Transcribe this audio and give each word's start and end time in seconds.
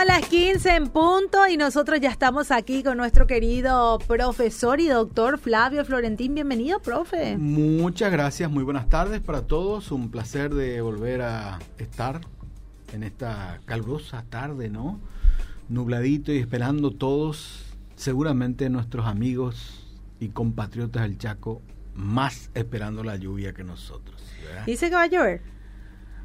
Son 0.00 0.06
las 0.06 0.26
15 0.28 0.76
en 0.76 0.88
punto 0.88 1.46
y 1.46 1.58
nosotros 1.58 2.00
ya 2.00 2.08
estamos 2.08 2.50
aquí 2.50 2.82
con 2.82 2.96
nuestro 2.96 3.26
querido 3.26 3.98
profesor 4.06 4.80
y 4.80 4.88
doctor 4.88 5.38
Flavio 5.38 5.84
Florentín. 5.84 6.34
Bienvenido, 6.34 6.80
profe. 6.80 7.36
Muchas 7.36 8.10
gracias, 8.10 8.50
muy 8.50 8.64
buenas 8.64 8.88
tardes 8.88 9.20
para 9.20 9.42
todos. 9.42 9.92
Un 9.92 10.10
placer 10.10 10.54
de 10.54 10.80
volver 10.80 11.20
a 11.20 11.58
estar 11.76 12.22
en 12.94 13.02
esta 13.02 13.60
calurosa 13.66 14.24
tarde, 14.30 14.70
¿no? 14.70 14.98
Nubladito 15.68 16.32
y 16.32 16.38
esperando 16.38 16.92
todos, 16.92 17.66
seguramente 17.94 18.70
nuestros 18.70 19.04
amigos 19.04 19.86
y 20.18 20.30
compatriotas 20.30 21.02
del 21.02 21.18
Chaco, 21.18 21.60
más 21.94 22.48
esperando 22.54 23.04
la 23.04 23.16
lluvia 23.16 23.52
que 23.52 23.64
nosotros. 23.64 24.18
Dice 24.64 24.88
que 24.88 24.94
va 24.94 25.02
a 25.02 25.08
llover. 25.08 25.59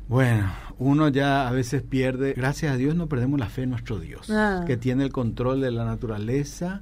Bueno, 0.07 0.51
uno 0.77 1.09
ya 1.09 1.47
a 1.47 1.51
veces 1.51 1.81
pierde, 1.81 2.33
gracias 2.33 2.73
a 2.73 2.77
Dios 2.77 2.95
no 2.95 3.07
perdemos 3.07 3.39
la 3.39 3.47
fe 3.49 3.63
en 3.63 3.71
nuestro 3.71 3.99
Dios, 3.99 4.29
Ah. 4.29 4.63
que 4.67 4.77
tiene 4.77 5.03
el 5.03 5.11
control 5.11 5.61
de 5.61 5.71
la 5.71 5.85
naturaleza 5.85 6.81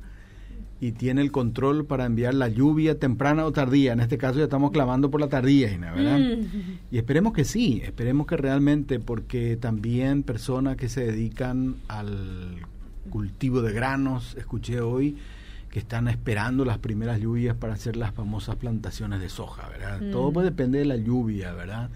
y 0.82 0.92
tiene 0.92 1.22
el 1.22 1.32
control 1.32 1.86
para 1.86 2.06
enviar 2.06 2.34
la 2.34 2.50
lluvia 2.50 3.00
temprana 3.00 3.46
o 3.46 3.54
tardía. 3.54 3.94
En 3.94 4.02
este 4.02 4.18
caso 4.18 4.40
ya 4.40 4.46
estamos 4.46 4.72
clamando 4.72 5.10
por 5.10 5.22
la 5.22 5.30
tardía, 5.30 5.70
¿verdad? 5.80 6.20
Mm. 6.20 6.42
Y 6.92 6.98
esperemos 6.98 7.32
que 7.32 7.46
sí, 7.46 7.82
esperemos 7.86 8.28
que 8.28 8.36
realmente, 8.36 9.00
porque 9.00 9.56
también 9.56 10.24
personas 10.24 10.76
que 10.76 10.90
se 10.90 11.06
dedican 11.06 11.78
al 11.88 12.58
cultivo 13.10 13.62
de 13.62 13.72
granos, 13.72 14.36
escuché 14.38 14.82
hoy, 14.82 15.16
que 15.70 15.80
están 15.80 16.08
esperando 16.10 16.66
las 16.66 16.80
primeras 16.80 17.20
lluvias 17.22 17.56
para 17.56 17.74
hacer 17.74 17.96
las 17.96 18.14
famosas 18.14 18.58
plantaciones 18.58 19.22
de 19.22 19.30
soja, 19.30 19.70
¿verdad? 19.70 20.02
Mm. 20.02 20.12
Todo 20.12 20.34
pues 20.34 20.44
depende 20.46 20.80
de 20.80 20.86
la 20.86 20.98
lluvia, 20.98 21.54
¿verdad? 21.54 21.90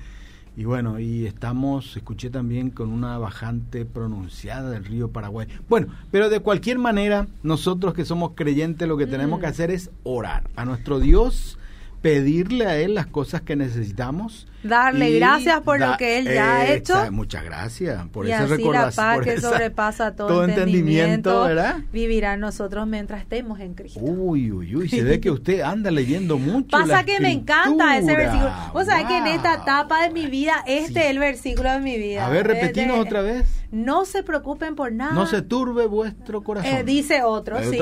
Y 0.58 0.66
bueno, 0.66 1.00
y 1.00 1.27
estamos, 1.27 1.95
escuché 1.95 2.31
también 2.31 2.72
con 2.72 2.89
una 2.89 3.17
bajante 3.19 3.86
pronunciada 3.86 4.72
del 4.72 4.86
río 4.86 5.11
Paraguay. 5.11 5.47
Bueno, 5.69 5.88
pero 6.09 6.30
de 6.31 6.39
cualquier 6.39 6.80
manera, 6.80 7.27
nosotros 7.44 7.94
que 7.94 8.05
somos 8.05 8.31
creyentes, 8.33 8.88
lo 8.88 8.97
que 8.97 9.05
tenemos 9.05 9.38
Mm. 9.38 9.41
que 9.41 9.47
hacer 9.47 9.69
es 9.72 9.91
orar 10.03 10.50
a 10.55 10.66
nuestro 10.66 11.00
Dios, 11.00 11.59
pedirle 12.02 12.66
a 12.66 12.78
Él 12.78 12.94
las 12.95 13.08
cosas 13.08 13.42
que 13.42 13.56
necesitamos. 13.56 14.48
Darle 14.64 15.12
gracias 15.17 15.62
por 15.62 15.80
lo 15.80 15.88
da- 15.92 15.98
que 15.98 16.17
Él 16.17 16.26
ya 16.26 16.58
ha 16.58 16.67
hecho. 16.73 17.12
Muchas 17.12 17.44
gracias 17.44 18.06
por 18.09 18.28
y 18.28 18.31
esa 18.31 18.44
así 18.45 18.64
la 18.64 18.92
paz 18.92 19.20
que 19.22 19.34
esa- 19.34 19.50
sobrepasa 19.50 20.16
todo, 20.16 20.28
todo 20.28 20.44
entendimiento, 20.45 21.44
¿verdad? 21.44 21.78
vivirá 21.94 22.38
nosotros 22.38 22.86
mientras 22.88 23.22
estemos 23.22 23.59
en 23.59 23.73
Cristo. 23.75 24.00
Uy, 24.02 24.52
uy, 24.52 24.75
uy, 24.75 24.90
se 24.90 25.03
ve 25.03 25.20
que 25.20 25.31
usted 25.31 25.62
anda 25.62 25.90
leyendo 25.92 26.38
mucho. 26.38 26.70
Pasa 26.78 26.88
la 26.88 27.03
que 27.06 27.20
me 27.20 27.31
encanta 27.31 27.98
ese 27.98 28.12
escritura. 28.12 28.18
versículo. 28.18 28.73
Vos 28.73 28.86
sabés 28.86 29.06
que 29.08 29.18
en 29.18 29.28
esta 29.28 29.53
Wow. 29.53 29.62
etapa 29.64 30.03
de 30.03 30.09
mi 30.12 30.25
vida, 30.28 30.64
este 30.68 30.94
Sí. 30.94 31.00
es 31.00 31.06
el 31.12 31.20
versículo 31.20 31.72
de 31.72 31.80
mi 31.80 31.98
vida. 31.98 32.25
A 32.25 32.30
ver, 32.30 32.42
Eh, 32.50 32.53
repetinos 32.53 32.95
de- 32.98 33.02
otra 33.02 33.22
vez. 33.22 33.45
No 33.72 34.06
se 34.06 34.23
preocupen 34.23 34.76
por 34.76 34.92
nada. 34.92 35.12
No 35.14 35.26
se 35.26 35.42
turbe 35.42 35.86
vuestro 35.88 36.42
corazón. 36.44 36.72
Eh, 36.73 36.84
dice 36.84 37.23
otro, 37.23 37.58
sí. 37.64 37.78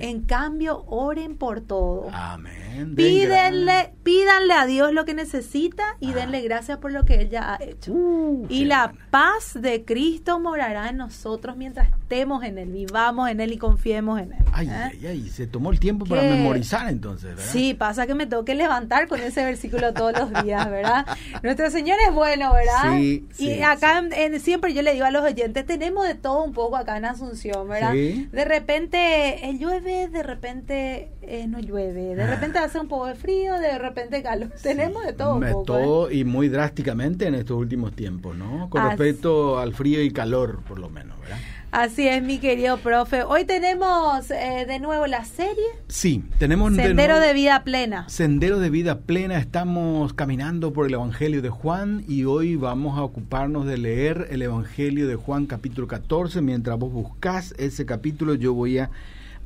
En 0.00 0.22
cambio, 0.22 0.84
oren 0.86 1.36
por 1.36 1.60
todo. 1.60 2.08
Amén. 2.12 2.94
Den 2.94 2.94
Pídenle, 2.96 3.94
pídanle 4.02 4.54
a 4.54 4.66
Dios 4.66 4.92
lo 4.92 5.04
que 5.04 5.14
necesita 5.14 5.96
y 6.00 6.10
Ah. 6.10 6.14
denle 6.14 6.40
gracias 6.42 6.78
por 6.78 6.92
lo 6.92 7.04
que 7.04 7.14
Él 7.14 7.30
ya 7.30 7.54
ha 7.54 7.62
hecho. 7.62 7.92
Uh, 7.92 8.46
y 8.48 8.64
la 8.64 8.92
paz 9.10 9.52
de 9.60 9.84
Cristo 9.84 10.38
morará 10.40 10.88
en 10.88 10.96
nosotros 10.96 11.56
mientras 11.56 11.88
estemos 12.04 12.44
en 12.44 12.58
Él, 12.58 12.68
vivamos 12.70 13.30
en 13.30 13.40
Él 13.40 13.52
y 13.54 13.56
confiemos 13.58 14.20
en 14.20 14.32
Él. 14.32 14.38
Ay, 14.52 14.68
¿eh? 14.68 14.72
ay, 14.92 15.06
ay, 15.06 15.28
se 15.30 15.46
tomó 15.46 15.72
el 15.72 15.80
tiempo 15.80 16.04
para 16.04 16.20
Que- 16.20 16.30
memorizar 16.30 16.88
entonces, 16.90 17.30
¿verdad? 17.34 17.50
Sí, 17.50 17.72
pasa 17.74 18.06
que 18.06 18.14
me 18.14 18.26
tengo 18.26 18.44
que 18.44 18.54
levantar 18.54 19.08
con 19.08 19.20
ese 19.20 19.42
versículo 19.44 19.92
todos 19.94 20.12
los 20.18 20.44
días, 20.44 20.68
¿verdad? 20.70 21.06
Nuestro 21.42 21.70
Señor 21.70 21.96
es 22.06 22.14
bueno, 22.14 22.52
¿verdad? 22.52 22.98
Sí, 22.98 23.26
y 23.38 23.54
sí, 23.54 23.62
acá 23.62 23.98
en- 24.00 24.12
en- 24.12 24.38
siempre 24.40 24.74
yo 24.74 24.82
le 24.82 24.92
digo 24.92 25.06
a 25.06 25.10
los 25.10 25.24
oyentes, 25.24 25.64
tenemos 25.66 26.06
de 26.06 26.14
todo 26.14 26.44
un 26.44 26.52
poco 26.52 26.76
acá 26.76 26.98
en 26.98 27.06
Asunción, 27.06 27.66
¿verdad? 27.68 27.92
Sí. 27.92 28.28
De 28.30 28.44
repente 28.44 29.48
eh, 29.48 29.56
llueve, 29.58 30.08
de 30.08 30.22
repente 30.22 31.10
eh, 31.22 31.46
no 31.48 31.58
llueve, 31.58 32.14
de 32.14 32.22
Ah. 32.22 32.26
repente 32.26 32.58
hace 32.58 32.78
un 32.78 32.86
poco 32.88 33.06
de 33.06 33.14
frío, 33.14 33.54
de 33.58 33.78
repente 33.78 34.22
calor. 34.22 34.50
Tenemos 34.62 35.04
de 35.06 35.14
todo 35.14 35.36
un 35.36 35.40
poco. 35.40 35.60
¿eh? 35.62 35.64
todo 35.66 36.10
y 36.10 36.22
muy 36.24 36.48
drásticamente 36.50 37.26
en 37.26 37.34
estos 37.34 37.56
últimos 37.56 37.96
tiempos, 37.96 38.36
¿no? 38.36 38.68
Con 38.68 38.82
Así- 38.82 38.90
respecto 38.90 39.58
al 39.58 39.72
frío 39.74 40.02
y 40.02 40.10
calor, 40.10 40.62
por 40.68 40.78
lo 40.78 40.90
menos, 40.90 41.18
¿verdad? 41.20 41.38
Así 41.76 42.06
es, 42.06 42.22
mi 42.22 42.38
querido 42.38 42.76
profe. 42.78 43.24
Hoy 43.24 43.44
tenemos 43.44 44.30
eh, 44.30 44.64
de 44.64 44.78
nuevo 44.78 45.08
la 45.08 45.24
serie 45.24 45.64
Sí, 45.88 46.22
tenemos 46.38 46.70
de 46.76 46.84
Sendero 46.84 47.14
nuevo- 47.14 47.26
de 47.26 47.34
Vida 47.34 47.64
Plena. 47.64 48.08
Sendero 48.08 48.60
de 48.60 48.70
vida 48.70 49.00
plena, 49.00 49.38
estamos 49.40 50.12
caminando 50.14 50.72
por 50.72 50.86
el 50.86 50.94
Evangelio 50.94 51.42
de 51.42 51.48
Juan 51.50 52.04
y 52.06 52.26
hoy 52.26 52.54
vamos 52.54 52.96
a 52.96 53.02
ocuparnos 53.02 53.66
de 53.66 53.76
leer 53.78 54.28
el 54.30 54.42
Evangelio 54.42 55.08
de 55.08 55.16
Juan 55.16 55.46
capítulo 55.46 55.88
14. 55.88 56.42
Mientras 56.42 56.78
vos 56.78 56.92
buscás 56.92 57.54
ese 57.58 57.84
capítulo, 57.84 58.34
yo 58.34 58.54
voy 58.54 58.78
a, 58.78 58.90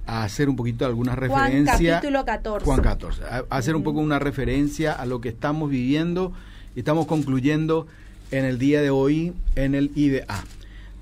a 0.07 0.23
hacer 0.25 0.51
un 0.51 0.57
poquito 0.57 0.85
alguna 0.85 1.13
Juan 1.15 1.31
referencia. 1.51 1.95
capítulo 1.95 2.27
14. 2.27 2.67
Juan 2.67 2.83
14. 2.83 3.23
A, 3.25 3.45
a 3.49 3.57
hacer 3.57 3.75
un 3.75 3.83
poco 3.83 4.01
una 4.01 4.19
referencia 4.19 4.93
a 4.93 5.07
lo 5.07 5.23
que 5.23 5.31
estamos 5.31 5.71
viviendo 5.71 6.35
y 6.77 6.81
estamos 6.81 7.07
concluyendo 7.07 7.87
en 8.31 8.45
el 8.45 8.59
día 8.59 8.83
de 8.83 8.91
hoy 8.91 9.33
en 9.57 9.75
el 9.75 9.93
IDA. 9.95 10.45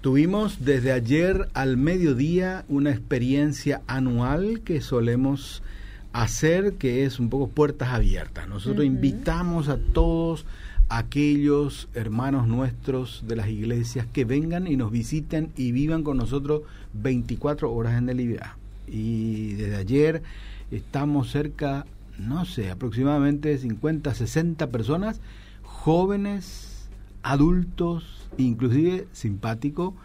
Tuvimos 0.06 0.65
desde 0.65 0.93
ayer 0.93 1.49
al 1.53 1.77
mediodía 1.77 2.65
una 2.69 2.91
experiencia 2.93 3.83
anual 3.89 4.61
que 4.61 4.81
solemos 4.81 5.65
hacer, 6.12 6.75
que 6.75 7.05
es 7.05 7.19
un 7.19 7.28
poco 7.28 7.49
puertas 7.49 7.89
abiertas. 7.89 8.49
Nosotros 8.49 8.87
invitamos 8.87 9.69
a 9.69 9.78
todos 9.78 10.47
aquellos 10.89 11.89
hermanos 11.93 12.47
nuestros 12.47 13.25
de 13.27 13.34
las 13.34 13.49
iglesias 13.49 14.06
que 14.12 14.25
vengan 14.25 14.69
y 14.69 14.77
nos 14.77 14.93
visiten 14.93 15.50
y 15.56 15.72
vivan 15.72 16.05
con 16.05 16.19
nosotros 16.19 16.62
24 16.93 17.72
horas 17.72 17.99
en 17.99 18.09
el 18.09 18.21
IBA. 18.21 18.56
Y 18.87 19.55
desde 19.55 19.75
ayer 19.75 20.22
estamos 20.71 21.33
cerca, 21.33 21.84
no 22.16 22.45
sé, 22.45 22.71
aproximadamente 22.71 23.59
50, 23.59 24.15
60 24.15 24.69
personas, 24.69 25.21
jóvenes, 25.65 26.75
adultos, 27.26 28.04
inclusive 28.38 29.09
simpático. 29.12 29.97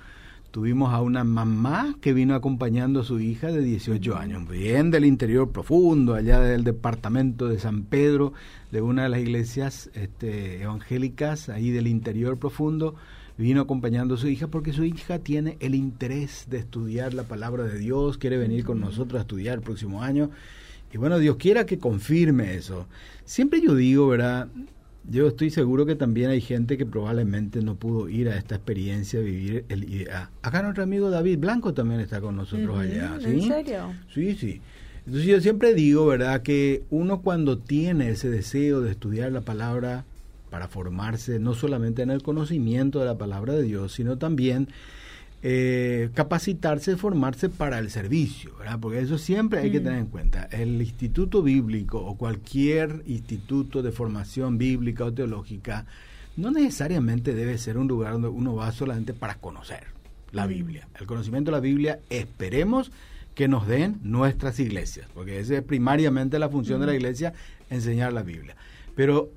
Tuvimos 0.50 0.92
a 0.92 1.02
una 1.02 1.24
mamá 1.24 1.96
que 2.02 2.14
vino 2.14 2.36
acompañando 2.36 3.02
a 3.02 3.04
su 3.04 3.20
hija 3.20 3.52
de 3.52 3.62
18 3.62 4.18
años, 4.18 4.50
bien 4.50 4.92
del 4.92 5.06
interior 5.06 5.50
profundo, 5.52 6.16
allá 6.16 6.42
del 6.42 6.64
departamento 6.64 7.48
de 7.48 7.60
San 7.60 7.84
Pedro, 7.84 8.34
de 8.72 8.82
una 8.82 9.04
de 9.04 9.10
las 9.10 9.22
iglesias 9.22 9.92
este, 9.94 10.64
evangélicas, 10.64 11.48
ahí 11.48 11.70
del 11.70 11.88
interior 11.88 12.38
profundo, 12.38 12.96
vino 13.38 13.62
acompañando 13.62 14.16
a 14.16 14.18
su 14.18 14.28
hija 14.28 14.48
porque 14.48 14.74
su 14.74 14.84
hija 14.84 15.20
tiene 15.20 15.58
el 15.60 15.76
interés 15.76 16.48
de 16.50 16.58
estudiar 16.58 17.14
la 17.14 17.24
palabra 17.24 17.64
de 17.64 17.78
Dios, 17.78 18.18
quiere 18.18 18.38
venir 18.38 18.66
con 18.66 18.80
nosotros 18.82 19.20
a 19.20 19.22
estudiar 19.22 19.60
el 19.60 19.64
próximo 19.64 20.02
año. 20.02 20.32
Y 20.92 20.98
bueno, 20.98 21.20
Dios 21.20 21.38
quiera 21.38 21.66
que 21.66 21.78
confirme 21.78 22.56
eso. 22.56 22.88
Siempre 23.24 23.62
yo 23.62 23.76
digo, 23.76 24.08
¿verdad? 24.08 24.50
Yo 25.10 25.28
estoy 25.28 25.50
seguro 25.50 25.86
que 25.86 25.96
también 25.96 26.30
hay 26.30 26.42
gente 26.42 26.78
que 26.78 26.86
probablemente 26.86 27.62
no 27.62 27.76
pudo 27.76 28.08
ir 28.08 28.30
a 28.30 28.38
esta 28.38 28.56
experiencia, 28.56 29.20
vivir 29.20 29.66
el 29.70 29.84
IDA. 29.84 30.30
Acá 30.42 30.62
nuestro 30.62 30.84
amigo 30.84 31.10
David 31.10 31.40
Blanco 31.40 31.74
también 31.74 32.00
está 32.00 32.22
con 32.22 32.36
nosotros 32.36 32.78
allá. 32.78 33.18
¿sí? 33.20 33.26
¿En 33.26 33.42
serio? 33.42 33.94
Sí, 34.14 34.36
sí. 34.36 34.62
Entonces 35.06 35.26
yo 35.26 35.42
siempre 35.42 35.74
digo, 35.74 36.06
¿verdad? 36.06 36.44
Que 36.44 36.84
uno 36.92 37.22
cuando 37.22 37.58
tiene 37.58 38.12
ese 38.12 38.30
deseo 38.30 38.82
de 38.82 38.92
estudiar 38.92 39.32
la 39.32 39.42
palabra 39.42 40.06
para 40.52 40.68
formarse 40.68 41.40
no 41.40 41.56
solamente 41.56 42.04
en 42.04 42.12
el 42.12 42.22
conocimiento 42.22 43.00
de 43.00 43.06
la 43.06 43.18
palabra 43.18 43.54
de 43.54 43.64
Dios, 43.64 43.94
sino 43.94 44.18
también 44.18 44.68
eh, 45.44 46.10
capacitarse, 46.14 46.98
formarse 46.98 47.50
para 47.50 47.80
el 47.80 47.90
servicio, 47.90 48.56
¿verdad? 48.58 48.80
Porque 48.80 49.00
eso 49.00 49.18
siempre 49.18 49.60
hay 49.60 49.72
que 49.72 49.80
Mm. 49.80 49.84
tener 49.84 50.00
en 50.00 50.06
cuenta. 50.08 50.44
El 50.52 50.80
instituto 50.82 51.42
bíblico 51.42 52.00
o 52.00 52.16
cualquier 52.16 53.02
instituto 53.08 53.82
de 53.82 53.92
formación 53.92 54.58
bíblica 54.58 55.04
o 55.06 55.14
teológica 55.14 55.86
no 56.38 56.52
necesariamente 56.52 57.34
debe 57.34 57.58
ser 57.58 57.78
un 57.78 57.88
lugar 57.88 58.14
donde 58.14 58.28
uno 58.28 58.56
va 58.56 58.72
solamente 58.72 59.14
para 59.14 59.36
conocer 59.36 59.86
la 60.32 60.46
Mm. 60.46 60.50
Biblia. 60.50 60.88
El 61.00 61.08
conocimiento 61.08 61.50
de 61.52 61.58
la 61.58 61.62
Biblia 61.62 62.00
esperemos 62.10 62.92
que 63.34 63.48
nos 63.48 63.66
den 63.68 63.98
nuestras 64.04 64.60
iglesias, 64.60 65.08
porque 65.14 65.40
esa 65.40 65.56
es 65.58 65.64
primariamente 65.64 66.38
la 66.38 66.50
función 66.50 66.82
de 66.82 66.88
la 66.88 66.94
iglesia, 66.96 67.34
enseñar 67.70 68.14
la 68.14 68.22
Biblia. 68.24 68.56
Pero 68.96 69.32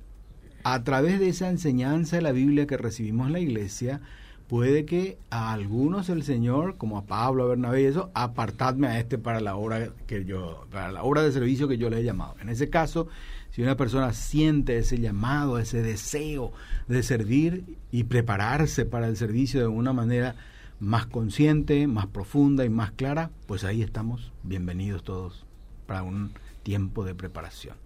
a 0.63 0.83
través 0.83 1.19
de 1.19 1.29
esa 1.29 1.49
enseñanza 1.49 2.17
de 2.17 2.21
la 2.21 2.31
Biblia 2.31 2.67
que 2.67 2.77
recibimos 2.77 3.27
en 3.27 3.33
la 3.33 3.39
iglesia, 3.39 4.01
puede 4.47 4.85
que 4.85 5.17
a 5.29 5.53
algunos 5.53 6.09
el 6.09 6.23
Señor, 6.23 6.77
como 6.77 6.97
a 6.97 7.05
Pablo, 7.05 7.43
a 7.43 7.47
Bernabé 7.47 7.81
y 7.81 7.85
eso, 7.85 8.11
apartadme 8.13 8.87
a 8.87 8.99
este 8.99 9.17
para 9.17 9.39
la 9.39 9.55
hora 9.55 9.89
que 10.07 10.25
yo, 10.25 10.65
para 10.71 10.91
la 10.91 11.03
hora 11.03 11.23
de 11.23 11.31
servicio 11.31 11.67
que 11.67 11.77
yo 11.77 11.89
le 11.89 11.99
he 11.99 12.03
llamado. 12.03 12.35
En 12.41 12.49
ese 12.49 12.69
caso, 12.69 13.07
si 13.51 13.61
una 13.61 13.75
persona 13.75 14.13
siente 14.13 14.77
ese 14.77 14.99
llamado, 14.99 15.59
ese 15.59 15.81
deseo 15.81 16.51
de 16.87 17.03
servir 17.03 17.77
y 17.91 18.03
prepararse 18.03 18.85
para 18.85 19.07
el 19.07 19.17
servicio 19.17 19.59
de 19.59 19.67
una 19.67 19.93
manera 19.93 20.35
más 20.79 21.05
consciente, 21.05 21.87
más 21.87 22.07
profunda 22.07 22.65
y 22.65 22.69
más 22.69 22.91
clara, 22.91 23.31
pues 23.47 23.63
ahí 23.63 23.81
estamos 23.81 24.31
bienvenidos 24.43 25.03
todos 25.03 25.45
para 25.87 26.03
un 26.03 26.31
tiempo 26.63 27.03
de 27.05 27.15
preparación. 27.15 27.77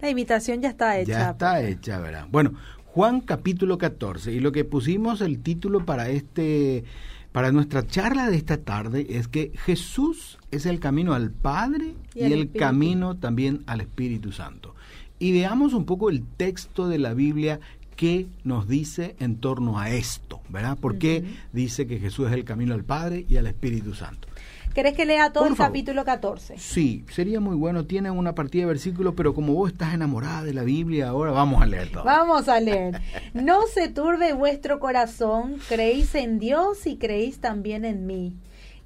La 0.00 0.08
invitación 0.08 0.62
ya 0.62 0.70
está 0.70 0.98
hecha. 0.98 1.12
Ya 1.12 1.30
está 1.30 1.62
hecha, 1.62 1.98
¿verdad? 1.98 2.26
Bueno, 2.30 2.54
Juan 2.92 3.20
capítulo 3.20 3.78
14 3.78 4.32
y 4.32 4.40
lo 4.40 4.50
que 4.50 4.64
pusimos 4.64 5.20
el 5.20 5.38
título 5.38 5.86
para 5.86 6.08
este 6.08 6.82
para 7.30 7.52
nuestra 7.52 7.86
charla 7.86 8.28
de 8.28 8.36
esta 8.36 8.56
tarde 8.56 9.06
es 9.10 9.28
que 9.28 9.52
Jesús 9.64 10.38
es 10.50 10.66
el 10.66 10.80
camino 10.80 11.14
al 11.14 11.30
Padre 11.30 11.94
y, 12.16 12.24
el, 12.24 12.50
camino 12.50 13.16
también 13.16 13.62
al 13.66 13.80
Espíritu 13.80 14.32
Santo. 14.32 14.74
Y 15.20 15.30
veamos 15.30 15.72
un 15.72 15.84
poco 15.84 16.10
el 16.10 16.24
texto 16.24 16.88
de 16.88 16.98
la 16.98 17.14
Biblia 17.14 17.60
que 17.94 18.26
nos 18.42 18.66
dice 18.66 19.14
en 19.20 19.36
torno 19.36 19.78
a 19.78 19.90
esto, 19.90 20.40
¿verdad? 20.48 20.76
¿Por 20.76 20.98
qué 20.98 21.22
dice 21.52 21.86
que 21.86 22.00
Jesús 22.00 22.26
es 22.26 22.32
el 22.32 22.44
camino 22.44 22.74
al 22.74 22.82
Padre 22.82 23.24
y 23.28 23.36
al 23.36 23.46
Espíritu 23.46 23.94
Santo? 23.94 24.26
¿Querés 24.74 24.94
que 24.94 25.04
lea 25.04 25.32
todo 25.32 25.46
el 25.46 25.56
capítulo 25.56 26.04
14? 26.04 26.56
Sí, 26.58 27.04
sería 27.10 27.40
muy 27.40 27.56
bueno. 27.56 27.86
Tiene 27.86 28.10
una 28.10 28.34
partida 28.34 28.62
de 28.62 28.68
versículos, 28.68 29.14
pero 29.16 29.34
como 29.34 29.54
vos 29.54 29.72
estás 29.72 29.94
enamorada 29.94 30.44
de 30.44 30.54
la 30.54 30.62
Biblia, 30.62 31.08
ahora 31.08 31.32
vamos 31.32 31.60
a 31.60 31.66
leer 31.66 31.90
todo. 31.90 32.04
Vamos 32.04 32.48
a 32.48 32.60
leer. 32.60 33.00
No 33.34 33.62
se 33.66 33.88
turbe 33.88 34.32
vuestro 34.32 34.80
corazón, 34.80 35.56
creéis 35.68 36.14
en 36.14 36.38
Dios 36.38 36.86
y 36.86 36.96
creéis 36.96 37.40
también 37.40 37.84
en 37.84 38.06
mí. 38.06 38.36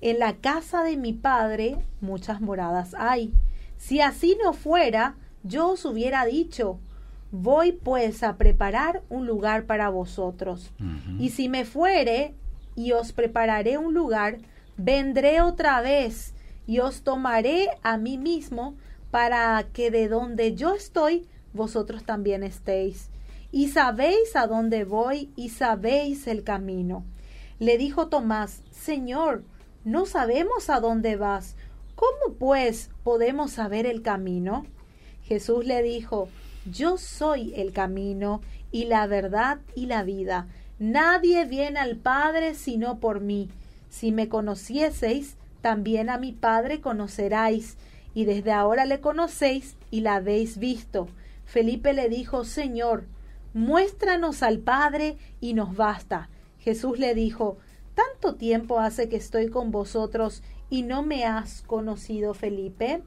En 0.00 0.18
la 0.18 0.34
casa 0.34 0.82
de 0.82 0.96
mi 0.96 1.12
Padre 1.12 1.76
muchas 2.00 2.40
moradas 2.40 2.94
hay. 2.98 3.32
Si 3.76 4.00
así 4.00 4.36
no 4.42 4.52
fuera, 4.52 5.16
yo 5.42 5.70
os 5.70 5.84
hubiera 5.84 6.24
dicho, 6.24 6.78
voy 7.30 7.72
pues 7.72 8.22
a 8.22 8.36
preparar 8.36 9.02
un 9.08 9.26
lugar 9.26 9.64
para 9.64 9.88
vosotros. 9.88 10.72
Y 11.18 11.30
si 11.30 11.48
me 11.48 11.64
fuere 11.64 12.34
y 12.76 12.92
os 12.92 13.12
prepararé 13.12 13.76
un 13.78 13.92
lugar, 13.92 14.38
vendré 14.76 15.40
otra 15.40 15.80
vez 15.80 16.34
y 16.66 16.80
os 16.80 17.02
tomaré 17.02 17.68
a 17.82 17.96
mí 17.96 18.18
mismo 18.18 18.76
para 19.10 19.64
que 19.72 19.90
de 19.90 20.08
donde 20.08 20.54
yo 20.54 20.74
estoy, 20.74 21.28
vosotros 21.52 22.04
también 22.04 22.42
estéis. 22.42 23.10
Y 23.52 23.68
sabéis 23.68 24.34
a 24.34 24.46
dónde 24.48 24.84
voy 24.84 25.30
y 25.36 25.50
sabéis 25.50 26.26
el 26.26 26.42
camino. 26.42 27.04
Le 27.60 27.78
dijo 27.78 28.08
Tomás, 28.08 28.62
Señor, 28.72 29.44
no 29.84 30.06
sabemos 30.06 30.68
a 30.70 30.80
dónde 30.80 31.14
vas. 31.14 31.54
¿Cómo 31.94 32.34
pues 32.38 32.90
podemos 33.04 33.52
saber 33.52 33.86
el 33.86 34.02
camino? 34.02 34.66
Jesús 35.22 35.64
le 35.64 35.82
dijo, 35.82 36.28
Yo 36.68 36.98
soy 36.98 37.54
el 37.54 37.72
camino 37.72 38.40
y 38.72 38.86
la 38.86 39.06
verdad 39.06 39.60
y 39.76 39.86
la 39.86 40.02
vida. 40.02 40.48
Nadie 40.80 41.44
viene 41.44 41.78
al 41.78 41.96
Padre 41.96 42.54
sino 42.54 42.98
por 42.98 43.20
mí. 43.20 43.48
Si 43.94 44.10
me 44.10 44.28
conocieseis, 44.28 45.36
también 45.60 46.10
a 46.10 46.18
mi 46.18 46.32
Padre 46.32 46.80
conoceráis, 46.80 47.76
y 48.12 48.24
desde 48.24 48.50
ahora 48.50 48.86
le 48.86 48.98
conocéis 48.98 49.76
y 49.92 50.00
la 50.00 50.16
habéis 50.16 50.58
visto. 50.58 51.06
Felipe 51.44 51.92
le 51.92 52.08
dijo, 52.08 52.44
Señor, 52.44 53.04
muéstranos 53.52 54.42
al 54.42 54.58
Padre 54.58 55.16
y 55.40 55.54
nos 55.54 55.76
basta. 55.76 56.28
Jesús 56.58 56.98
le 56.98 57.14
dijo, 57.14 57.58
¿tanto 57.94 58.34
tiempo 58.34 58.80
hace 58.80 59.08
que 59.08 59.14
estoy 59.14 59.48
con 59.48 59.70
vosotros 59.70 60.42
y 60.70 60.82
no 60.82 61.04
me 61.04 61.24
has 61.24 61.62
conocido, 61.62 62.34
Felipe? 62.34 63.00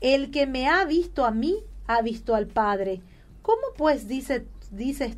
El 0.00 0.32
que 0.32 0.48
me 0.48 0.66
ha 0.66 0.84
visto 0.84 1.26
a 1.26 1.30
mí, 1.30 1.58
ha 1.86 2.02
visto 2.02 2.34
al 2.34 2.48
Padre. 2.48 3.02
¿Cómo 3.42 3.68
pues 3.76 4.08
dices 4.08 4.42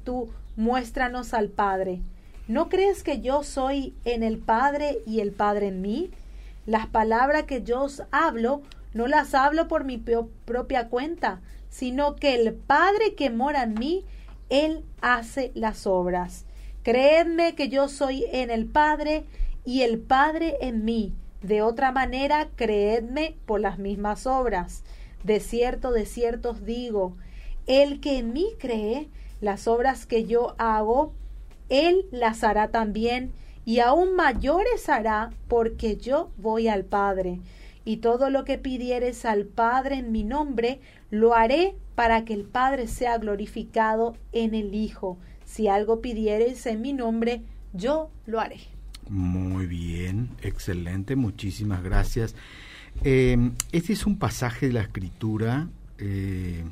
tú, 0.05 0.29
muéstranos 0.56 1.32
al 1.32 1.49
Padre? 1.49 2.02
¿No 2.50 2.69
crees 2.69 3.05
que 3.05 3.20
yo 3.20 3.44
soy 3.44 3.94
en 4.05 4.25
el 4.25 4.37
Padre 4.37 5.02
y 5.06 5.20
el 5.20 5.31
Padre 5.31 5.69
en 5.69 5.81
mí? 5.82 6.11
Las 6.67 6.88
palabras 6.88 7.44
que 7.44 7.62
yo 7.62 7.82
os 7.82 8.02
hablo 8.11 8.62
no 8.93 9.06
las 9.06 9.35
hablo 9.35 9.69
por 9.69 9.85
mi 9.85 9.99
propia 9.99 10.88
cuenta, 10.88 11.43
sino 11.69 12.17
que 12.17 12.35
el 12.35 12.52
Padre 12.55 13.14
que 13.14 13.31
mora 13.31 13.62
en 13.62 13.75
mí, 13.75 14.05
Él 14.49 14.82
hace 15.00 15.52
las 15.55 15.87
obras. 15.87 16.44
Creedme 16.82 17.55
que 17.55 17.69
yo 17.69 17.88
soy 17.88 18.25
en 18.32 18.50
el 18.50 18.67
Padre 18.67 19.23
y 19.64 19.82
el 19.82 20.00
Padre 20.00 20.56
en 20.61 20.85
mí. 20.85 21.14
De 21.43 21.62
otra 21.62 21.93
manera, 21.93 22.49
creedme 22.56 23.37
por 23.47 23.61
las 23.61 23.79
mismas 23.79 24.26
obras. 24.26 24.82
De 25.23 25.38
cierto, 25.38 25.93
de 25.93 26.05
cierto 26.05 26.50
os 26.50 26.64
digo, 26.64 27.17
el 27.69 28.00
que 28.00 28.19
en 28.19 28.32
mí 28.32 28.49
cree, 28.58 29.08
las 29.41 29.69
obras 29.69 30.05
que 30.05 30.25
yo 30.25 30.56
hago, 30.58 31.14
él 31.70 32.05
las 32.11 32.44
hará 32.44 32.69
también, 32.69 33.32
y 33.64 33.78
aún 33.78 34.17
mayores 34.17 34.88
hará, 34.88 35.31
porque 35.49 35.96
yo 35.96 36.31
voy 36.37 36.69
al 36.69 36.84
Padre. 36.84 37.38
Y 37.84 37.99
todo 37.99 38.28
lo 38.28 38.44
que 38.44 38.58
pidieres 38.58 39.25
al 39.25 39.46
Padre 39.46 39.96
en 39.96 40.12
mi 40.12 40.25
nombre, 40.25 40.81
lo 41.11 41.34
haré 41.34 41.75
para 41.94 42.25
que 42.25 42.34
el 42.34 42.44
Padre 42.44 42.88
sea 42.88 43.17
glorificado 43.19 44.17
en 44.32 44.55
el 44.55 44.75
Hijo. 44.75 45.17
Si 45.44 45.69
algo 45.69 46.00
pidieres 46.00 46.67
en 46.67 46.82
mi 46.82 46.93
nombre, 46.93 47.43
yo 47.73 48.11
lo 48.26 48.40
haré. 48.40 48.58
Muy 49.08 49.66
bien, 49.66 50.31
excelente, 50.43 51.16
muchísimas 51.16 51.82
gracias. 51.82 52.34
Eh, 53.05 53.50
este 53.73 53.93
es 53.93 54.06
un 54.06 54.19
pasaje 54.19 54.66
de 54.66 54.73
la 54.73 54.82
escritura 54.82 55.69
eh, 55.99 56.64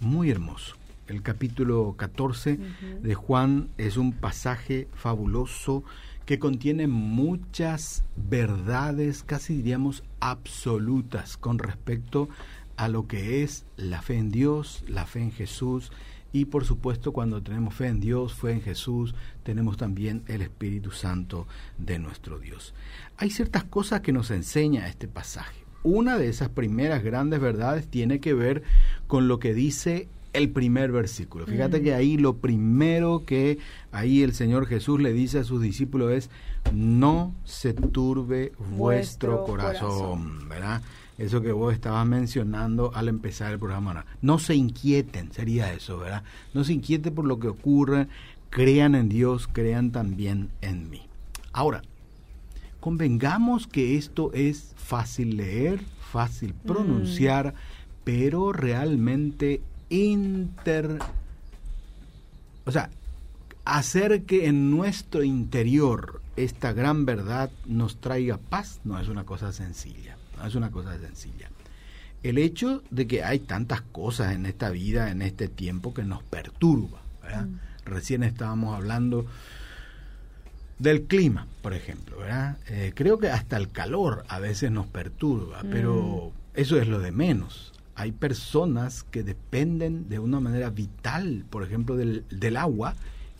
muy 0.00 0.30
hermoso 0.30 0.76
el 1.12 1.22
capítulo 1.22 1.94
14 1.98 2.58
de 3.02 3.14
Juan 3.14 3.68
es 3.76 3.98
un 3.98 4.12
pasaje 4.12 4.88
fabuloso 4.94 5.84
que 6.24 6.38
contiene 6.38 6.86
muchas 6.86 8.04
verdades, 8.16 9.22
casi 9.22 9.56
diríamos 9.56 10.04
absolutas, 10.20 11.36
con 11.36 11.58
respecto 11.58 12.30
a 12.76 12.88
lo 12.88 13.06
que 13.06 13.42
es 13.42 13.66
la 13.76 14.00
fe 14.00 14.16
en 14.16 14.30
Dios, 14.30 14.84
la 14.88 15.04
fe 15.04 15.20
en 15.20 15.32
Jesús 15.32 15.92
y 16.32 16.46
por 16.46 16.64
supuesto 16.64 17.12
cuando 17.12 17.42
tenemos 17.42 17.74
fe 17.74 17.88
en 17.88 18.00
Dios, 18.00 18.32
fe 18.32 18.52
en 18.52 18.62
Jesús, 18.62 19.14
tenemos 19.42 19.76
también 19.76 20.22
el 20.28 20.40
Espíritu 20.40 20.92
Santo 20.92 21.46
de 21.76 21.98
nuestro 21.98 22.38
Dios. 22.38 22.72
Hay 23.18 23.28
ciertas 23.28 23.64
cosas 23.64 24.00
que 24.00 24.12
nos 24.12 24.30
enseña 24.30 24.88
este 24.88 25.08
pasaje. 25.08 25.62
Una 25.82 26.16
de 26.16 26.28
esas 26.28 26.48
primeras 26.48 27.02
grandes 27.02 27.40
verdades 27.40 27.86
tiene 27.88 28.20
que 28.20 28.32
ver 28.32 28.62
con 29.08 29.28
lo 29.28 29.38
que 29.38 29.52
dice 29.52 30.08
el 30.32 30.50
primer 30.50 30.92
versículo. 30.92 31.46
Fíjate 31.46 31.80
mm. 31.80 31.82
que 31.82 31.94
ahí 31.94 32.16
lo 32.16 32.36
primero 32.36 33.24
que 33.26 33.58
ahí 33.90 34.22
el 34.22 34.34
Señor 34.34 34.66
Jesús 34.66 35.00
le 35.00 35.12
dice 35.12 35.40
a 35.40 35.44
sus 35.44 35.60
discípulos 35.62 36.12
es, 36.12 36.30
no 36.72 37.34
se 37.44 37.74
turbe 37.74 38.52
vuestro, 38.70 39.44
corazón, 39.44 40.48
¿verdad? 40.48 40.82
Eso 41.18 41.42
que 41.42 41.52
vos 41.52 41.74
estabas 41.74 42.06
mencionando 42.06 42.92
al 42.94 43.08
empezar 43.08 43.52
el 43.52 43.58
programa. 43.58 44.06
No 44.22 44.38
se 44.38 44.54
inquieten, 44.54 45.32
sería 45.32 45.72
eso, 45.72 45.98
¿verdad? 45.98 46.22
No 46.54 46.64
se 46.64 46.72
inquieten 46.72 47.14
por 47.14 47.26
lo 47.26 47.38
que 47.38 47.48
ocurre, 47.48 48.08
crean 48.50 48.94
en 48.94 49.08
Dios, 49.08 49.48
crean 49.52 49.92
también 49.92 50.50
en 50.62 50.88
mí. 50.88 51.02
Ahora, 51.52 51.82
convengamos 52.80 53.66
que 53.66 53.96
esto 53.96 54.32
es 54.32 54.72
fácil 54.76 55.36
leer, 55.36 55.80
fácil 56.10 56.54
mm. 56.54 56.66
pronunciar, 56.66 57.54
pero 58.04 58.52
realmente 58.52 59.62
inter... 59.92 60.98
O 62.64 62.72
sea, 62.72 62.90
hacer 63.64 64.24
que 64.24 64.46
en 64.46 64.70
nuestro 64.70 65.22
interior 65.22 66.20
esta 66.36 66.72
gran 66.72 67.04
verdad 67.04 67.50
nos 67.66 68.00
traiga 68.00 68.38
paz 68.38 68.80
no 68.84 68.98
es 68.98 69.08
una 69.08 69.24
cosa 69.24 69.52
sencilla, 69.52 70.16
no 70.38 70.46
es 70.46 70.54
una 70.54 70.70
cosa 70.70 70.98
sencilla. 70.98 71.50
El 72.22 72.38
hecho 72.38 72.82
de 72.90 73.06
que 73.06 73.24
hay 73.24 73.40
tantas 73.40 73.82
cosas 73.82 74.32
en 74.34 74.46
esta 74.46 74.70
vida, 74.70 75.10
en 75.10 75.22
este 75.22 75.48
tiempo, 75.48 75.92
que 75.92 76.04
nos 76.04 76.22
perturba. 76.22 77.02
Mm. 77.22 77.56
Recién 77.84 78.22
estábamos 78.22 78.76
hablando 78.76 79.26
del 80.78 81.02
clima, 81.02 81.48
por 81.62 81.74
ejemplo. 81.74 82.18
¿verdad? 82.18 82.58
Eh, 82.68 82.92
creo 82.94 83.18
que 83.18 83.28
hasta 83.28 83.56
el 83.56 83.70
calor 83.70 84.24
a 84.28 84.38
veces 84.38 84.70
nos 84.70 84.86
perturba, 84.86 85.62
pero 85.68 86.32
mm. 86.32 86.58
eso 86.60 86.80
es 86.80 86.86
lo 86.86 87.00
de 87.00 87.10
menos 87.10 87.72
hay 87.94 88.12
personas 88.12 89.04
que 89.04 89.22
dependen 89.22 90.08
de 90.08 90.18
una 90.18 90.40
manera 90.40 90.70
vital, 90.70 91.44
por 91.50 91.62
ejemplo, 91.62 91.96
del, 91.96 92.24
del 92.30 92.56
agua, 92.56 92.94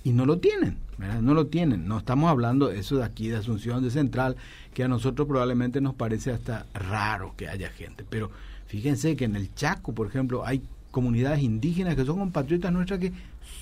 y 0.04 0.12
no 0.12 0.26
lo 0.26 0.38
tienen, 0.38 0.78
no 1.20 1.34
lo 1.34 1.46
tienen. 1.46 1.86
No 1.86 1.98
estamos 1.98 2.30
hablando 2.30 2.70
eso 2.70 2.96
de 2.96 3.04
aquí, 3.04 3.28
de 3.28 3.36
Asunción 3.36 3.82
de 3.82 3.90
Central, 3.90 4.36
que 4.74 4.84
a 4.84 4.88
nosotros 4.88 5.28
probablemente 5.28 5.80
nos 5.80 5.94
parece 5.94 6.32
hasta 6.32 6.66
raro 6.74 7.34
que 7.36 7.48
haya 7.48 7.70
gente. 7.70 8.04
Pero 8.08 8.30
fíjense 8.66 9.16
que 9.16 9.24
en 9.24 9.36
el 9.36 9.54
Chaco, 9.54 9.94
por 9.94 10.06
ejemplo, 10.06 10.44
hay 10.44 10.62
comunidades 10.90 11.42
indígenas 11.42 11.94
que 11.94 12.04
son 12.04 12.18
compatriotas 12.18 12.72
nuestras 12.72 12.98
que 12.98 13.12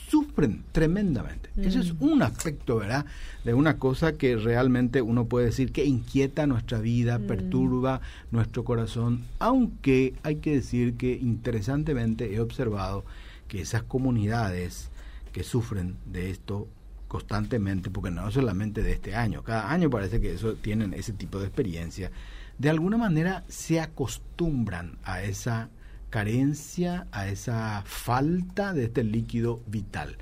sufren 0.09 0.65
tremendamente. 0.73 1.51
Eso 1.57 1.81
es 1.81 1.95
mm. 1.95 2.03
un 2.03 2.23
aspecto, 2.23 2.77
¿verdad? 2.77 3.07
De 3.45 3.55
una 3.55 3.79
cosa 3.79 4.15
que 4.15 4.37
realmente 4.37 5.03
uno 5.03 5.27
puede 5.27 5.47
decir 5.47 5.73
que 5.73 5.85
inquieta 5.85 6.47
nuestra 6.47 6.79
vida, 6.79 7.19
mm. 7.19 7.27
perturba 7.27 8.01
nuestro 8.31 8.65
corazón, 8.65 9.25
aunque 9.39 10.15
hay 10.23 10.37
que 10.37 10.55
decir 10.55 10.95
que 10.95 11.13
interesantemente 11.13 12.35
he 12.35 12.41
observado 12.41 13.05
que 13.49 13.61
esas 13.61 13.83
comunidades 13.83 14.91
que 15.33 15.43
sufren 15.43 15.97
de 16.07 16.31
esto 16.31 16.69
constantemente, 17.09 17.91
porque 17.91 18.11
no 18.11 18.31
solamente 18.31 18.83
de 18.83 18.93
este 18.93 19.15
año, 19.15 19.43
cada 19.43 19.71
año 19.73 19.91
parece 19.91 20.21
que 20.21 20.35
eso 20.35 20.55
tienen 20.55 20.95
ese 20.95 21.13
tipo 21.13 21.41
de 21.41 21.47
experiencia, 21.47 22.11
de 22.59 22.71
alguna 22.71 22.97
manera 22.97 23.45
se 23.49 23.81
acostumbran 23.81 24.99
a 25.03 25.23
esa 25.23 25.71
carencia, 26.11 27.07
a 27.13 27.29
esa 27.29 27.83
falta 27.87 28.75
de 28.75 28.85
este 28.85 29.05
líquido 29.05 29.61
vital. 29.67 30.17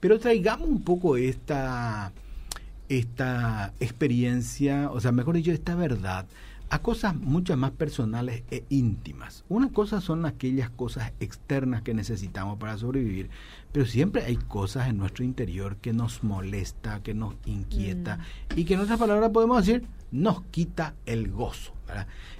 Pero 0.00 0.18
traigamos 0.18 0.68
un 0.68 0.82
poco 0.82 1.16
esta, 1.16 2.12
esta 2.88 3.72
experiencia, 3.80 4.90
o 4.90 5.00
sea, 5.00 5.12
mejor 5.12 5.36
dicho, 5.36 5.52
esta 5.52 5.74
verdad 5.74 6.26
a 6.70 6.80
cosas 6.80 7.14
mucho 7.14 7.56
más 7.56 7.70
personales 7.70 8.42
e 8.50 8.64
íntimas. 8.68 9.44
Una 9.48 9.70
cosa 9.70 10.00
son 10.00 10.26
aquellas 10.26 10.70
cosas 10.70 11.12
externas 11.20 11.82
que 11.82 11.94
necesitamos 11.94 12.58
para 12.58 12.76
sobrevivir, 12.78 13.30
pero 13.70 13.86
siempre 13.86 14.24
hay 14.24 14.36
cosas 14.36 14.88
en 14.88 14.96
nuestro 14.96 15.24
interior 15.24 15.76
que 15.76 15.92
nos 15.92 16.24
molesta, 16.24 17.00
que 17.02 17.14
nos 17.14 17.34
inquieta 17.46 18.16
mm. 18.16 18.58
y 18.58 18.64
que 18.64 18.74
en 18.74 18.80
otras 18.80 18.98
palabras 18.98 19.30
podemos 19.30 19.64
decir 19.64 19.84
nos 20.10 20.42
quita 20.44 20.94
el 21.06 21.30
gozo. 21.30 21.72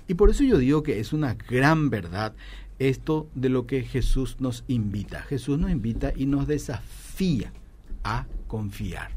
Y 0.08 0.14
por 0.14 0.30
eso 0.30 0.42
yo 0.42 0.58
digo 0.58 0.82
que 0.82 1.00
es 1.00 1.12
una 1.12 1.34
gran 1.34 1.90
verdad 1.90 2.34
esto 2.78 3.28
de 3.34 3.48
lo 3.48 3.66
que 3.66 3.82
Jesús 3.82 4.36
nos 4.40 4.64
invita. 4.68 5.22
Jesús 5.22 5.58
nos 5.58 5.70
invita 5.70 6.12
y 6.14 6.26
nos 6.26 6.46
desafía 6.46 7.52
a 8.02 8.26
confiar. 8.46 9.10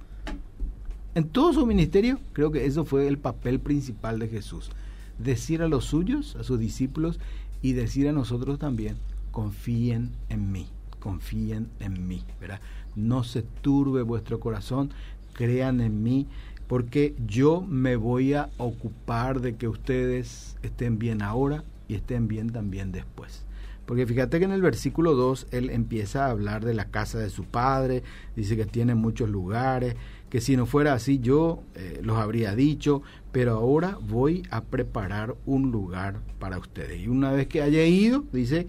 En 1.15 1.29
todo 1.29 1.51
su 1.53 1.65
ministerio, 1.65 2.19
creo 2.33 2.51
que 2.51 2.65
eso 2.65 2.85
fue 2.85 3.07
el 3.07 3.17
papel 3.17 3.59
principal 3.59 4.19
de 4.19 4.27
Jesús. 4.27 4.69
Decir 5.17 5.63
a 5.63 5.67
los 5.67 5.85
suyos, 5.85 6.35
a 6.35 6.43
sus 6.43 6.59
discípulos, 6.59 7.19
y 7.61 7.73
decir 7.73 8.07
a 8.07 8.11
nosotros 8.11 8.59
también, 8.59 8.97
confíen 9.31 10.11
en 10.29 10.51
mí, 10.51 10.67
confíen 10.99 11.69
en 11.79 12.07
mí. 12.07 12.23
¿verdad? 12.39 12.61
No 12.95 13.23
se 13.23 13.41
turbe 13.41 14.03
vuestro 14.03 14.39
corazón, 14.39 14.91
crean 15.33 15.81
en 15.81 16.03
mí, 16.03 16.27
porque 16.67 17.15
yo 17.25 17.61
me 17.61 17.95
voy 17.95 18.33
a 18.33 18.49
ocupar 18.57 19.41
de 19.41 19.55
que 19.55 19.67
ustedes 19.67 20.55
estén 20.61 20.99
bien 20.99 21.23
ahora 21.23 21.63
y 21.87 21.95
estén 21.95 22.27
bien 22.27 22.51
también 22.51 22.91
después. 22.91 23.46
Porque 23.87 24.05
fíjate 24.05 24.37
que 24.37 24.45
en 24.45 24.51
el 24.51 24.61
versículo 24.61 25.15
2 25.15 25.47
él 25.51 25.69
empieza 25.69 26.25
a 26.25 26.31
hablar 26.31 26.65
de 26.65 26.73
la 26.73 26.89
casa 26.91 27.19
de 27.19 27.29
su 27.29 27.45
padre, 27.45 28.03
dice 28.35 28.57
que 28.57 28.65
tiene 28.65 28.95
muchos 28.95 29.29
lugares, 29.29 29.95
que 30.29 30.41
si 30.41 30.57
no 30.57 30.65
fuera 30.65 30.93
así 30.93 31.19
yo 31.19 31.63
eh, 31.73 32.01
los 32.03 32.17
habría 32.17 32.53
dicho, 32.53 33.01
pero 33.31 33.53
ahora 33.53 33.97
voy 34.01 34.43
a 34.51 34.65
preparar 34.65 35.35
un 35.45 35.71
lugar 35.71 36.19
para 36.37 36.59
ustedes. 36.59 36.99
Y 36.99 37.07
una 37.07 37.31
vez 37.31 37.47
que 37.47 37.61
haya 37.61 37.85
ido, 37.85 38.25
dice, 38.33 38.67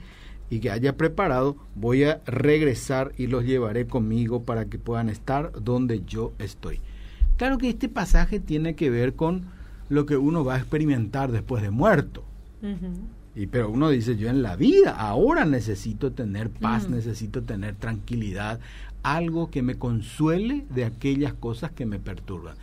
y 0.50 0.60
que 0.60 0.70
haya 0.70 0.96
preparado, 0.96 1.56
voy 1.74 2.04
a 2.04 2.22
regresar 2.24 3.10
y 3.16 3.26
los 3.26 3.44
llevaré 3.44 3.88
conmigo 3.88 4.44
para 4.44 4.66
que 4.66 4.78
puedan 4.78 5.08
estar 5.08 5.50
donde 5.60 6.04
yo 6.06 6.32
estoy. 6.38 6.80
Claro 7.36 7.58
que 7.58 7.70
este 7.70 7.88
pasaje 7.88 8.38
tiene 8.38 8.76
que 8.76 8.88
ver 8.88 9.14
con 9.14 9.46
lo 9.88 10.06
que 10.06 10.16
uno 10.16 10.44
va 10.44 10.54
a 10.54 10.58
experimentar 10.58 11.32
después 11.32 11.60
de 11.60 11.70
muerto. 11.70 12.22
Y 13.38 13.46
pero 13.46 13.70
uno 13.70 13.88
dice, 13.88 14.16
yo 14.16 14.28
en 14.28 14.42
la 14.42 14.56
vida 14.56 14.90
ahora 14.90 15.44
necesito 15.44 16.10
tener 16.10 16.50
paz, 16.50 16.88
mm. 16.88 16.94
necesito 16.96 17.44
tener 17.44 17.76
tranquilidad, 17.76 18.58
algo 19.04 19.48
que 19.48 19.62
me 19.62 19.76
consuele 19.76 20.66
de 20.74 20.84
aquellas 20.84 21.34
cosas 21.34 21.70
que 21.70 21.86
me 21.86 22.00
perturban. 22.00 22.56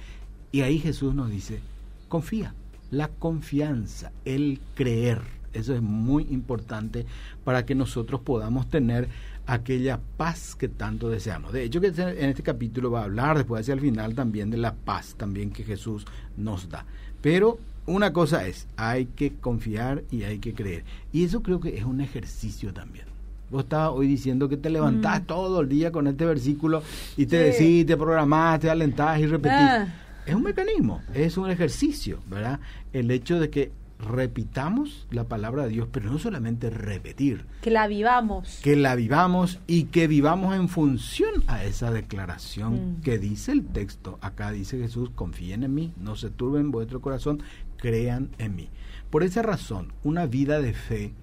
Y 0.51 0.63
ahí 0.63 0.79
Jesús 0.79 1.15
nos 1.15 1.29
dice, 1.29 1.61
confía, 2.09 2.53
la 2.91 3.07
confianza, 3.07 4.11
el 4.25 4.59
creer. 4.73 5.21
Eso 5.53 5.73
es 5.73 5.81
muy 5.81 6.23
importante 6.29 7.05
para 7.45 7.65
que 7.65 7.73
nosotros 7.73 8.19
podamos 8.19 8.69
tener 8.69 9.07
aquella 9.47 9.99
paz 10.17 10.55
que 10.55 10.67
tanto 10.67 11.09
deseamos. 11.09 11.53
De 11.53 11.63
hecho, 11.63 11.81
que 11.81 11.87
en 11.87 12.29
este 12.29 12.43
capítulo 12.43 12.91
va 12.91 13.01
a 13.01 13.03
hablar 13.05 13.37
después 13.37 13.61
hacia 13.61 13.73
el 13.73 13.81
final 13.81 14.15
también 14.15 14.49
de 14.49 14.57
la 14.57 14.73
paz 14.73 15.15
también 15.17 15.51
que 15.51 15.63
Jesús 15.63 16.05
nos 16.37 16.69
da. 16.69 16.85
Pero 17.21 17.59
una 17.85 18.13
cosa 18.13 18.47
es, 18.47 18.67
hay 18.77 19.05
que 19.05 19.33
confiar 19.33 20.03
y 20.11 20.23
hay 20.23 20.39
que 20.39 20.53
creer. 20.53 20.83
Y 21.11 21.23
eso 21.23 21.41
creo 21.43 21.59
que 21.59 21.77
es 21.77 21.83
un 21.83 22.01
ejercicio 22.01 22.73
también. 22.73 23.05
Vos 23.51 23.63
estabas 23.63 23.91
hoy 23.91 24.07
diciendo 24.07 24.49
que 24.49 24.57
te 24.57 24.71
levantás 24.71 25.21
mm. 25.21 25.25
todo 25.25 25.61
el 25.61 25.69
día 25.69 25.91
con 25.91 26.07
este 26.07 26.25
versículo 26.25 26.81
y 27.15 27.27
te 27.27 27.37
decís, 27.37 27.85
te 27.85 27.95
programás, 27.95 28.59
te 28.59 28.69
alentás 28.69 29.19
y 29.19 29.27
repetís. 29.27 29.59
Ah. 29.59 29.87
Es 30.25 30.33
un 30.33 30.41
mecanismo, 30.41 31.03
es 31.13 31.37
un 31.37 31.51
ejercicio, 31.51 32.19
¿verdad? 32.27 32.59
El 32.91 33.11
hecho 33.11 33.39
de 33.39 33.51
que 33.51 33.71
repitamos 34.05 35.07
la 35.11 35.25
palabra 35.25 35.63
de 35.63 35.69
Dios, 35.69 35.87
pero 35.91 36.11
no 36.11 36.19
solamente 36.19 36.69
repetir. 36.69 37.45
Que 37.61 37.71
la 37.71 37.87
vivamos. 37.87 38.59
Que 38.63 38.75
la 38.75 38.95
vivamos 38.95 39.59
y 39.67 39.85
que 39.85 40.07
vivamos 40.07 40.55
en 40.55 40.69
función 40.69 41.43
a 41.47 41.63
esa 41.63 41.91
declaración 41.91 42.99
mm. 42.99 43.01
que 43.01 43.17
dice 43.17 43.51
el 43.51 43.65
texto. 43.65 44.17
Acá 44.21 44.51
dice 44.51 44.77
Jesús, 44.77 45.09
confíen 45.13 45.63
en 45.63 45.73
mí, 45.73 45.93
no 45.97 46.15
se 46.15 46.29
turben 46.29 46.71
vuestro 46.71 47.01
corazón, 47.01 47.41
crean 47.77 48.29
en 48.37 48.55
mí. 48.55 48.69
Por 49.09 49.23
esa 49.23 49.41
razón, 49.41 49.93
una 50.03 50.25
vida 50.25 50.61
de 50.61 50.73
fe 50.73 51.13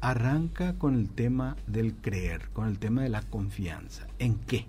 arranca 0.00 0.74
con 0.74 0.94
el 0.94 1.08
tema 1.08 1.56
del 1.66 1.94
creer, 1.94 2.48
con 2.52 2.68
el 2.68 2.78
tema 2.78 3.02
de 3.02 3.08
la 3.08 3.22
confianza. 3.22 4.06
¿En 4.18 4.36
qué? 4.36 4.66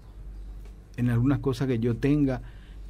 En 0.97 1.09
algunas 1.09 1.39
cosas 1.39 1.67
que 1.67 1.79
yo 1.79 1.97
tenga 1.97 2.41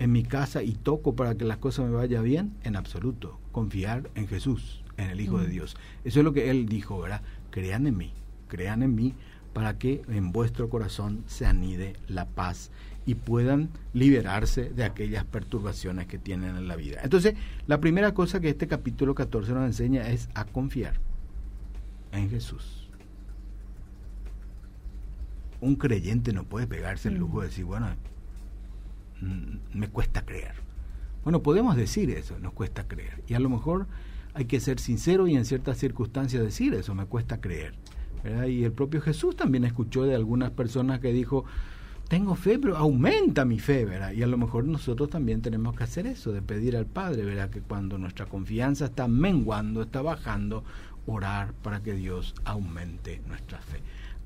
en 0.02 0.12
mi 0.12 0.24
casa 0.24 0.64
y 0.64 0.72
toco 0.72 1.16
para 1.16 1.36
que 1.36 1.46
las 1.46 1.58
cosas 1.58 1.86
me 1.86 1.92
vayan 1.92 2.24
bien, 2.24 2.58
en 2.64 2.76
absoluto. 2.76 3.40
Confiar 3.52 4.10
en 4.16 4.28
Jesús, 4.28 4.84
en 4.98 5.12
el 5.12 5.22
Hijo 5.22 5.38
de 5.38 5.48
mm. 5.48 5.52
Dios. 5.52 5.78
Eso 6.04 6.20
es 6.20 6.26
lo 6.26 6.34
que 6.34 6.50
Él 6.50 6.68
dijo, 6.68 7.00
¿verdad? 7.00 7.22
Crean 7.52 7.86
en 7.86 7.98
mí, 7.98 8.12
crean 8.48 8.82
en 8.82 8.96
mí 8.96 9.14
para 9.54 9.78
que 9.78 10.02
en 10.08 10.32
vuestro 10.32 10.70
corazón 10.70 11.24
se 11.28 11.46
anide 11.46 11.94
la 12.08 12.26
paz 12.26 12.72
y 13.06 13.14
puedan 13.14 13.70
liberarse 13.94 14.72
de 14.72 14.86
aquellas 14.86 15.24
perturbaciones 15.24 16.08
que 16.08 16.18
tienen 16.18 16.56
en 16.56 16.68
la 16.68 16.76
vida. 16.76 17.02
Entonces, 17.04 17.36
la 17.68 17.80
primera 17.80 18.16
cosa 18.16 18.40
que 18.40 18.50
este 18.50 18.68
capítulo 18.68 19.14
14 19.14 19.54
nos 19.54 19.66
enseña 19.68 20.10
es 20.10 20.30
a 20.34 20.46
confiar 20.46 20.96
en 22.12 22.28
Jesús. 22.28 22.90
Un 25.60 25.76
creyente 25.76 26.34
no 26.34 26.44
puede 26.44 26.66
pegarse 26.66 27.10
el 27.10 27.18
lujo 27.18 27.42
de 27.42 27.50
decir, 27.50 27.66
bueno, 27.66 27.86
mm, 27.88 28.11
me 29.74 29.88
cuesta 29.90 30.26
creer. 30.26 30.56
Bueno, 31.24 31.44
podemos 31.44 31.76
decir 31.76 32.10
eso, 32.10 32.40
nos 32.40 32.54
cuesta 32.54 32.88
creer. 32.88 33.24
Y 33.28 33.36
a 33.36 33.40
lo 33.40 33.50
mejor 33.50 33.88
hay 34.34 34.46
que 34.46 34.60
ser 34.60 34.80
sincero 34.80 35.28
y 35.28 35.36
en 35.36 35.46
ciertas 35.46 35.78
circunstancias 35.78 36.42
decir 36.42 36.74
eso, 36.74 36.96
me 36.96 37.06
cuesta 37.06 37.40
creer. 37.40 37.74
Y 38.48 38.64
el 38.64 38.72
propio 38.72 39.02
Jesús 39.02 39.36
también 39.36 39.64
escuchó 39.64 40.04
de 40.04 40.16
algunas 40.16 40.52
personas 40.52 41.00
que 41.00 41.12
dijo, 41.12 41.46
tengo 42.08 42.36
fe, 42.36 42.60
pero 42.60 42.78
aumenta 42.78 43.46
mi 43.46 43.58
fe, 43.60 43.86
¿verdad? 43.86 44.12
Y 44.12 44.22
a 44.22 44.28
lo 44.28 44.38
mejor 44.38 44.66
nosotros 44.66 45.10
también 45.10 45.42
tenemos 45.42 45.76
que 45.76 45.84
hacer 45.84 46.06
eso, 46.08 46.32
de 46.32 46.42
pedir 46.42 46.76
al 46.76 46.86
Padre, 46.86 47.24
¿verdad? 47.24 47.50
Que 47.50 47.62
cuando 47.62 47.98
nuestra 47.98 48.26
confianza 48.26 48.86
está 48.86 49.08
menguando, 49.08 49.82
está 49.82 50.02
bajando, 50.02 50.64
orar 51.06 51.54
para 51.54 51.82
que 51.82 51.94
Dios 51.94 52.36
aumente 52.44 53.22
nuestra 53.28 53.60
fe. 53.60 53.80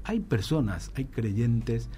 Hay 0.04 0.20
personas, 0.20 0.92
hay 0.96 1.06
creyentes 1.06 1.90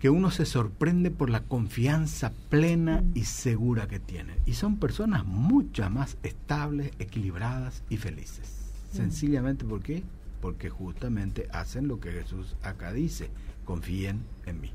que 0.00 0.08
uno 0.08 0.30
se 0.30 0.46
sorprende 0.46 1.10
por 1.10 1.28
la 1.28 1.42
confianza 1.42 2.32
plena 2.48 3.04
y 3.14 3.24
segura 3.24 3.86
que 3.86 4.00
tienen. 4.00 4.38
Y 4.46 4.54
son 4.54 4.78
personas 4.78 5.26
mucho 5.26 5.88
más 5.90 6.16
estables, 6.22 6.90
equilibradas 6.98 7.84
y 7.90 7.98
felices. 7.98 8.72
Sencillamente, 8.90 9.66
¿por 9.66 9.82
qué? 9.82 10.02
Porque 10.40 10.70
justamente 10.70 11.48
hacen 11.52 11.86
lo 11.86 12.00
que 12.00 12.12
Jesús 12.12 12.56
acá 12.62 12.92
dice 12.92 13.30
confíen 13.66 14.22
en 14.46 14.60
mí. 14.60 14.72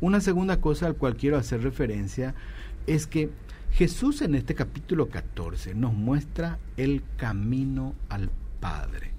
Una 0.00 0.20
segunda 0.20 0.60
cosa 0.60 0.86
al 0.86 0.96
cual 0.96 1.16
quiero 1.16 1.38
hacer 1.38 1.62
referencia 1.62 2.34
es 2.88 3.06
que 3.06 3.30
Jesús 3.70 4.20
en 4.20 4.34
este 4.34 4.56
capítulo 4.56 5.08
14 5.08 5.74
nos 5.74 5.94
muestra 5.94 6.58
el 6.76 7.04
camino 7.16 7.94
al 8.08 8.30
Padre. 8.60 9.11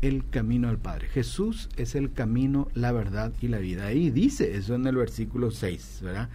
El 0.00 0.28
camino 0.28 0.68
al 0.68 0.78
Padre. 0.78 1.08
Jesús 1.08 1.68
es 1.76 1.94
el 1.94 2.12
camino, 2.12 2.68
la 2.74 2.92
verdad 2.92 3.32
y 3.40 3.48
la 3.48 3.58
vida. 3.58 3.86
Ahí 3.86 4.10
dice 4.10 4.56
eso 4.56 4.74
en 4.74 4.86
el 4.86 4.96
versículo 4.96 5.50
6, 5.50 6.00
¿verdad? 6.04 6.28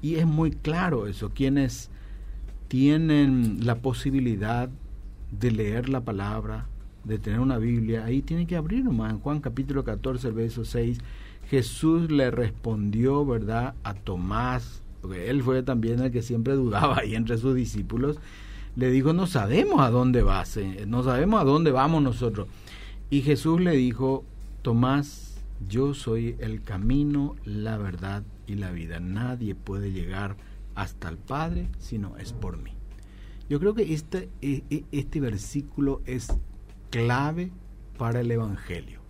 Y 0.00 0.16
es 0.16 0.26
muy 0.26 0.52
claro 0.52 1.06
eso. 1.06 1.30
Quienes 1.30 1.90
tienen 2.68 3.66
la 3.66 3.76
posibilidad 3.76 4.70
de 5.32 5.50
leer 5.50 5.88
la 5.88 6.02
palabra, 6.02 6.66
de 7.04 7.18
tener 7.18 7.40
una 7.40 7.58
Biblia, 7.58 8.04
ahí 8.04 8.22
tiene 8.22 8.46
que 8.46 8.56
abrir 8.56 8.84
nomás. 8.84 9.12
En 9.12 9.18
Juan 9.18 9.40
capítulo 9.40 9.84
14, 9.84 10.28
el 10.28 10.34
verso 10.34 10.64
6, 10.64 10.98
Jesús 11.48 12.10
le 12.10 12.30
respondió, 12.30 13.26
¿verdad?, 13.26 13.74
a 13.82 13.94
Tomás, 13.94 14.82
porque 15.00 15.30
él 15.30 15.42
fue 15.42 15.62
también 15.62 16.00
el 16.00 16.12
que 16.12 16.22
siempre 16.22 16.54
dudaba 16.54 16.98
ahí 16.98 17.16
entre 17.16 17.38
sus 17.38 17.54
discípulos, 17.54 18.18
le 18.76 18.90
dijo, 18.90 19.12
no 19.12 19.26
sabemos 19.26 19.80
a 19.80 19.90
dónde 19.90 20.22
vas, 20.22 20.56
eh, 20.56 20.84
no 20.86 21.02
sabemos 21.02 21.40
a 21.40 21.44
dónde 21.44 21.72
vamos 21.72 22.02
nosotros. 22.02 22.46
Y 23.10 23.22
Jesús 23.22 23.60
le 23.60 23.72
dijo, 23.72 24.24
Tomás, 24.62 25.42
yo 25.68 25.94
soy 25.94 26.36
el 26.38 26.62
camino, 26.62 27.34
la 27.44 27.76
verdad 27.76 28.22
y 28.46 28.54
la 28.54 28.70
vida. 28.70 29.00
Nadie 29.00 29.56
puede 29.56 29.90
llegar 29.90 30.36
hasta 30.76 31.08
el 31.08 31.18
Padre 31.18 31.68
si 31.78 31.98
no 31.98 32.16
es 32.18 32.32
por 32.32 32.56
mí. 32.58 32.70
Yo 33.48 33.58
creo 33.58 33.74
que 33.74 33.92
este, 33.92 34.28
e, 34.40 34.62
e, 34.70 34.84
este 34.92 35.20
versículo 35.20 36.02
es 36.06 36.28
clave 36.90 37.50
para 37.98 38.20
el 38.20 38.30
Evangelio, 38.30 39.00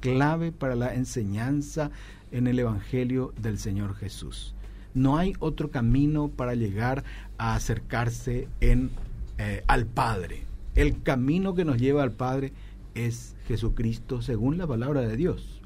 clave 0.00 0.50
para 0.50 0.74
la 0.74 0.94
enseñanza 0.94 1.90
en 2.32 2.46
el 2.46 2.58
Evangelio 2.58 3.34
del 3.38 3.58
Señor 3.58 3.94
Jesús. 3.94 4.54
No 4.94 5.18
hay 5.18 5.34
otro 5.38 5.70
camino 5.70 6.28
para 6.28 6.54
llegar 6.54 7.04
a 7.36 7.54
acercarse 7.54 8.48
en, 8.60 8.90
eh, 9.36 9.62
al 9.66 9.84
Padre. 9.84 10.44
El 10.74 11.02
camino 11.02 11.54
que 11.54 11.66
nos 11.66 11.76
lleva 11.76 12.02
al 12.02 12.12
Padre 12.12 12.54
es 12.94 13.34
Jesucristo 13.46 14.22
según 14.22 14.58
la 14.58 14.66
palabra 14.66 15.00
de 15.02 15.16
Dios. 15.16 15.60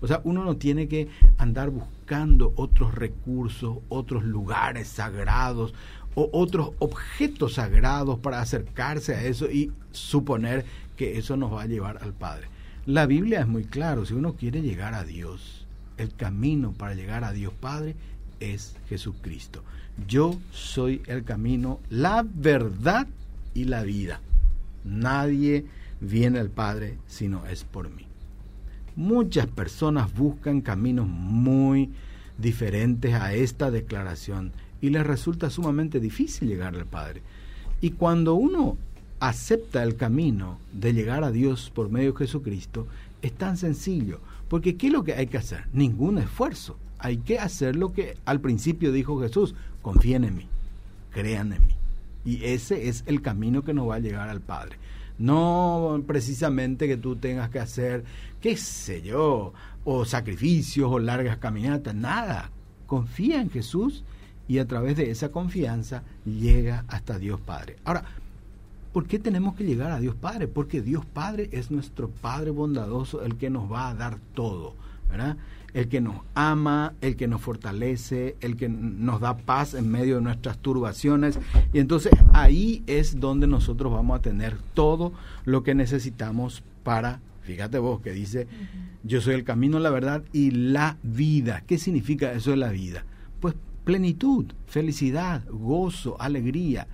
O 0.00 0.06
sea, 0.06 0.20
uno 0.24 0.44
no 0.44 0.56
tiene 0.56 0.88
que 0.88 1.08
andar 1.38 1.70
buscando 1.70 2.52
otros 2.56 2.94
recursos, 2.94 3.78
otros 3.88 4.24
lugares 4.24 4.88
sagrados 4.88 5.74
o 6.14 6.30
otros 6.32 6.72
objetos 6.78 7.54
sagrados 7.54 8.18
para 8.18 8.40
acercarse 8.40 9.14
a 9.14 9.24
eso 9.24 9.50
y 9.50 9.72
suponer 9.92 10.64
que 10.96 11.18
eso 11.18 11.36
nos 11.36 11.52
va 11.52 11.62
a 11.62 11.66
llevar 11.66 11.98
al 12.02 12.12
Padre. 12.12 12.48
La 12.86 13.06
Biblia 13.06 13.40
es 13.40 13.46
muy 13.46 13.64
claro, 13.64 14.06
si 14.06 14.14
uno 14.14 14.34
quiere 14.34 14.62
llegar 14.62 14.94
a 14.94 15.04
Dios, 15.04 15.66
el 15.98 16.14
camino 16.14 16.72
para 16.72 16.94
llegar 16.94 17.24
a 17.24 17.32
Dios 17.32 17.52
Padre 17.52 17.96
es 18.40 18.76
Jesucristo. 18.88 19.62
Yo 20.06 20.38
soy 20.52 21.02
el 21.06 21.24
camino, 21.24 21.80
la 21.90 22.24
verdad 22.26 23.06
y 23.54 23.64
la 23.64 23.82
vida. 23.82 24.20
Nadie 24.84 25.64
viene 26.00 26.38
al 26.38 26.50
Padre 26.50 26.98
si 27.06 27.28
no 27.28 27.46
es 27.46 27.64
por 27.64 27.90
mí. 27.90 28.06
Muchas 28.94 29.46
personas 29.46 30.14
buscan 30.14 30.60
caminos 30.60 31.06
muy 31.06 31.90
diferentes 32.38 33.14
a 33.14 33.34
esta 33.34 33.70
declaración 33.70 34.52
y 34.80 34.90
les 34.90 35.06
resulta 35.06 35.50
sumamente 35.50 36.00
difícil 36.00 36.48
llegar 36.48 36.74
al 36.74 36.86
Padre. 36.86 37.22
Y 37.80 37.90
cuando 37.90 38.34
uno 38.34 38.76
acepta 39.20 39.82
el 39.82 39.96
camino 39.96 40.58
de 40.72 40.92
llegar 40.92 41.24
a 41.24 41.30
Dios 41.30 41.70
por 41.74 41.90
medio 41.90 42.12
de 42.12 42.18
Jesucristo, 42.18 42.86
es 43.22 43.32
tan 43.32 43.56
sencillo. 43.56 44.20
Porque 44.48 44.76
¿qué 44.76 44.86
es 44.86 44.92
lo 44.92 45.04
que 45.04 45.14
hay 45.14 45.26
que 45.26 45.38
hacer? 45.38 45.64
Ningún 45.72 46.18
esfuerzo. 46.18 46.76
Hay 46.98 47.18
que 47.18 47.38
hacer 47.38 47.76
lo 47.76 47.92
que 47.92 48.16
al 48.24 48.40
principio 48.40 48.92
dijo 48.92 49.20
Jesús, 49.20 49.54
confíen 49.82 50.24
en 50.24 50.36
mí, 50.36 50.46
crean 51.10 51.52
en 51.52 51.66
mí. 51.66 51.74
Y 52.24 52.44
ese 52.44 52.88
es 52.88 53.04
el 53.06 53.22
camino 53.22 53.62
que 53.62 53.74
nos 53.74 53.88
va 53.88 53.96
a 53.96 54.00
llegar 54.00 54.28
al 54.28 54.40
Padre. 54.40 54.76
No 55.18 56.02
precisamente 56.06 56.86
que 56.86 56.96
tú 56.96 57.16
tengas 57.16 57.50
que 57.50 57.58
hacer, 57.58 58.04
qué 58.40 58.56
sé 58.56 59.02
yo, 59.02 59.52
o 59.84 60.04
sacrificios 60.04 60.90
o 60.90 60.98
largas 60.98 61.38
caminatas, 61.38 61.94
nada. 61.94 62.50
Confía 62.86 63.40
en 63.40 63.50
Jesús 63.50 64.04
y 64.48 64.58
a 64.58 64.66
través 64.66 64.96
de 64.96 65.10
esa 65.10 65.30
confianza 65.30 66.02
llega 66.24 66.84
hasta 66.88 67.18
Dios 67.18 67.40
Padre. 67.40 67.76
Ahora, 67.84 68.04
¿por 68.92 69.06
qué 69.06 69.18
tenemos 69.18 69.54
que 69.56 69.64
llegar 69.64 69.92
a 69.92 70.00
Dios 70.00 70.14
Padre? 70.14 70.48
Porque 70.48 70.82
Dios 70.82 71.04
Padre 71.04 71.48
es 71.52 71.70
nuestro 71.70 72.10
Padre 72.10 72.50
bondadoso, 72.50 73.22
el 73.22 73.36
que 73.36 73.50
nos 73.50 73.70
va 73.70 73.88
a 73.88 73.94
dar 73.94 74.18
todo, 74.34 74.74
¿verdad? 75.08 75.36
El 75.74 75.88
que 75.88 76.00
nos 76.00 76.16
ama, 76.34 76.94
el 77.00 77.16
que 77.16 77.28
nos 77.28 77.42
fortalece, 77.42 78.36
el 78.40 78.56
que 78.56 78.68
nos 78.68 79.20
da 79.20 79.36
paz 79.36 79.74
en 79.74 79.90
medio 79.90 80.16
de 80.16 80.22
nuestras 80.22 80.58
turbaciones. 80.58 81.38
Y 81.72 81.78
entonces 81.78 82.12
ahí 82.32 82.82
es 82.86 83.20
donde 83.20 83.46
nosotros 83.46 83.92
vamos 83.92 84.18
a 84.18 84.22
tener 84.22 84.56
todo 84.74 85.12
lo 85.44 85.62
que 85.62 85.74
necesitamos 85.74 86.62
para, 86.82 87.20
fíjate 87.42 87.78
vos 87.78 88.00
que 88.00 88.12
dice, 88.12 88.46
yo 89.02 89.20
soy 89.20 89.34
el 89.34 89.44
camino, 89.44 89.78
la 89.78 89.90
verdad 89.90 90.22
y 90.32 90.50
la 90.50 90.96
vida. 91.02 91.62
¿Qué 91.66 91.78
significa 91.78 92.32
eso 92.32 92.52
de 92.52 92.56
la 92.56 92.70
vida? 92.70 93.04
Pues 93.40 93.54
plenitud, 93.84 94.46
felicidad, 94.66 95.44
gozo, 95.50 96.20
alegría. 96.20 96.88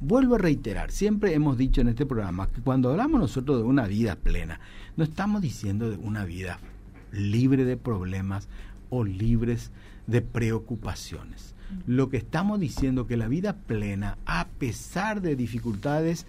Vuelvo 0.00 0.34
a 0.34 0.38
reiterar, 0.38 0.90
siempre 0.90 1.34
hemos 1.34 1.56
dicho 1.56 1.80
en 1.80 1.88
este 1.88 2.06
programa 2.06 2.48
que 2.48 2.60
cuando 2.60 2.90
hablamos 2.90 3.20
nosotros 3.20 3.58
de 3.58 3.62
una 3.64 3.86
vida 3.86 4.16
plena, 4.16 4.58
no 4.96 5.04
estamos 5.04 5.42
diciendo 5.42 5.88
de 5.88 5.96
una 5.96 6.24
vida 6.24 6.58
libre 7.12 7.64
de 7.64 7.76
problemas 7.76 8.48
o 8.90 9.04
libres 9.04 9.70
de 10.06 10.22
preocupaciones. 10.22 11.54
Lo 11.86 12.10
que 12.10 12.18
estamos 12.18 12.60
diciendo 12.60 13.06
que 13.06 13.16
la 13.16 13.28
vida 13.28 13.54
plena, 13.54 14.18
a 14.26 14.46
pesar 14.58 15.22
de 15.22 15.36
dificultades 15.36 16.26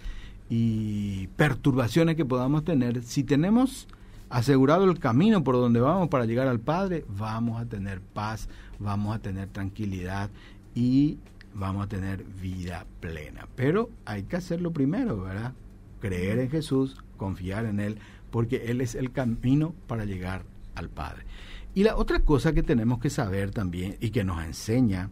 y 0.48 1.26
perturbaciones 1.36 2.16
que 2.16 2.24
podamos 2.24 2.64
tener, 2.64 3.02
si 3.02 3.24
tenemos 3.24 3.88
asegurado 4.30 4.84
el 4.84 4.98
camino 4.98 5.44
por 5.44 5.56
donde 5.56 5.80
vamos 5.80 6.08
para 6.08 6.24
llegar 6.24 6.48
al 6.48 6.60
Padre, 6.60 7.04
vamos 7.08 7.60
a 7.60 7.66
tener 7.66 8.00
paz, 8.00 8.48
vamos 8.78 9.14
a 9.14 9.18
tener 9.18 9.48
tranquilidad 9.48 10.30
y 10.74 11.18
vamos 11.54 11.84
a 11.84 11.88
tener 11.88 12.24
vida 12.24 12.86
plena. 13.00 13.46
Pero 13.54 13.90
hay 14.06 14.24
que 14.24 14.36
hacerlo 14.36 14.72
primero, 14.72 15.20
¿verdad? 15.20 15.52
Creer 16.00 16.38
en 16.38 16.50
Jesús, 16.50 16.96
confiar 17.16 17.66
en 17.66 17.80
Él, 17.80 17.98
porque 18.30 18.66
Él 18.66 18.80
es 18.80 18.94
el 18.94 19.12
camino 19.12 19.74
para 19.86 20.04
llegar 20.04 20.44
al 20.74 20.88
Padre. 20.88 21.24
Y 21.74 21.82
la 21.82 21.96
otra 21.96 22.20
cosa 22.20 22.52
que 22.52 22.62
tenemos 22.62 23.00
que 23.00 23.10
saber 23.10 23.50
también 23.50 23.96
y 24.00 24.10
que 24.10 24.24
nos 24.24 24.42
enseña 24.44 25.10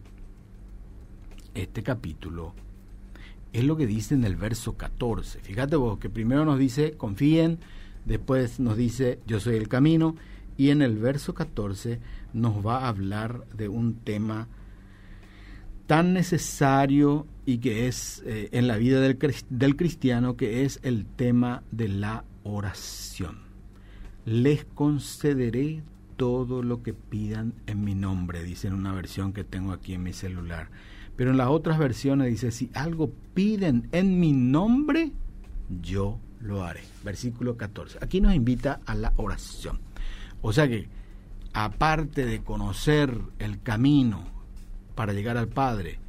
este 1.53 1.83
capítulo 1.83 2.53
es 3.51 3.63
lo 3.63 3.77
que 3.77 3.85
dice 3.85 4.15
en 4.15 4.23
el 4.23 4.35
verso 4.35 4.75
14. 4.77 5.39
Fíjate 5.39 5.75
vos 5.75 5.99
que 5.99 6.09
primero 6.09 6.45
nos 6.45 6.57
dice 6.57 6.93
confíen, 6.93 7.59
después 8.05 8.59
nos 8.59 8.77
dice 8.77 9.19
yo 9.27 9.39
soy 9.39 9.57
el 9.57 9.67
camino 9.67 10.15
y 10.57 10.69
en 10.69 10.81
el 10.81 10.97
verso 10.97 11.33
14 11.33 11.99
nos 12.33 12.65
va 12.65 12.79
a 12.79 12.87
hablar 12.87 13.45
de 13.55 13.67
un 13.67 13.95
tema 13.95 14.47
tan 15.87 16.13
necesario 16.13 17.27
y 17.45 17.57
que 17.57 17.87
es 17.87 18.23
eh, 18.25 18.49
en 18.51 18.67
la 18.67 18.77
vida 18.77 19.01
del, 19.01 19.17
del 19.49 19.75
cristiano, 19.75 20.37
que 20.37 20.63
es 20.63 20.79
el 20.83 21.05
tema 21.05 21.63
de 21.71 21.89
la 21.89 22.23
oración. 22.43 23.42
Les 24.25 24.65
concederé 24.65 25.83
todo 26.15 26.63
lo 26.63 26.81
que 26.81 26.93
pidan 26.93 27.53
en 27.67 27.83
mi 27.83 27.95
nombre, 27.95 28.43
dice 28.43 28.67
en 28.67 28.73
una 28.73 28.93
versión 28.93 29.33
que 29.33 29.43
tengo 29.43 29.73
aquí 29.73 29.93
en 29.93 30.03
mi 30.03 30.13
celular. 30.13 30.69
Pero 31.15 31.31
en 31.31 31.37
las 31.37 31.49
otras 31.49 31.77
versiones 31.77 32.29
dice, 32.29 32.51
si 32.51 32.69
algo 32.73 33.11
piden 33.33 33.89
en 33.91 34.19
mi 34.19 34.31
nombre, 34.31 35.11
yo 35.81 36.19
lo 36.39 36.63
haré. 36.63 36.81
Versículo 37.03 37.57
14. 37.57 37.99
Aquí 38.01 38.21
nos 38.21 38.33
invita 38.33 38.79
a 38.85 38.95
la 38.95 39.13
oración. 39.17 39.79
O 40.41 40.53
sea 40.53 40.67
que 40.67 40.87
aparte 41.53 42.25
de 42.25 42.41
conocer 42.41 43.19
el 43.39 43.61
camino 43.61 44.25
para 44.95 45.13
llegar 45.13 45.37
al 45.37 45.47
Padre, 45.47 45.99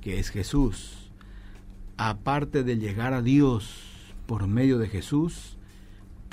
que 0.00 0.18
es 0.18 0.30
Jesús, 0.30 1.10
aparte 1.96 2.62
de 2.62 2.76
llegar 2.76 3.12
a 3.12 3.22
Dios 3.22 3.82
por 4.26 4.46
medio 4.46 4.78
de 4.78 4.88
Jesús, 4.88 5.56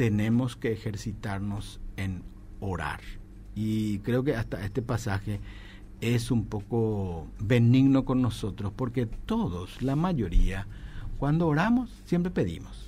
tenemos 0.01 0.55
que 0.55 0.71
ejercitarnos 0.71 1.79
en 1.95 2.23
orar. 2.59 3.01
Y 3.53 3.99
creo 3.99 4.23
que 4.23 4.35
hasta 4.35 4.65
este 4.65 4.81
pasaje 4.81 5.39
es 5.99 6.31
un 6.31 6.45
poco 6.45 7.27
benigno 7.37 8.03
con 8.03 8.19
nosotros, 8.19 8.73
porque 8.75 9.05
todos, 9.05 9.79
la 9.83 9.95
mayoría, 9.95 10.65
cuando 11.19 11.47
oramos, 11.47 11.91
siempre 12.05 12.31
pedimos. 12.31 12.87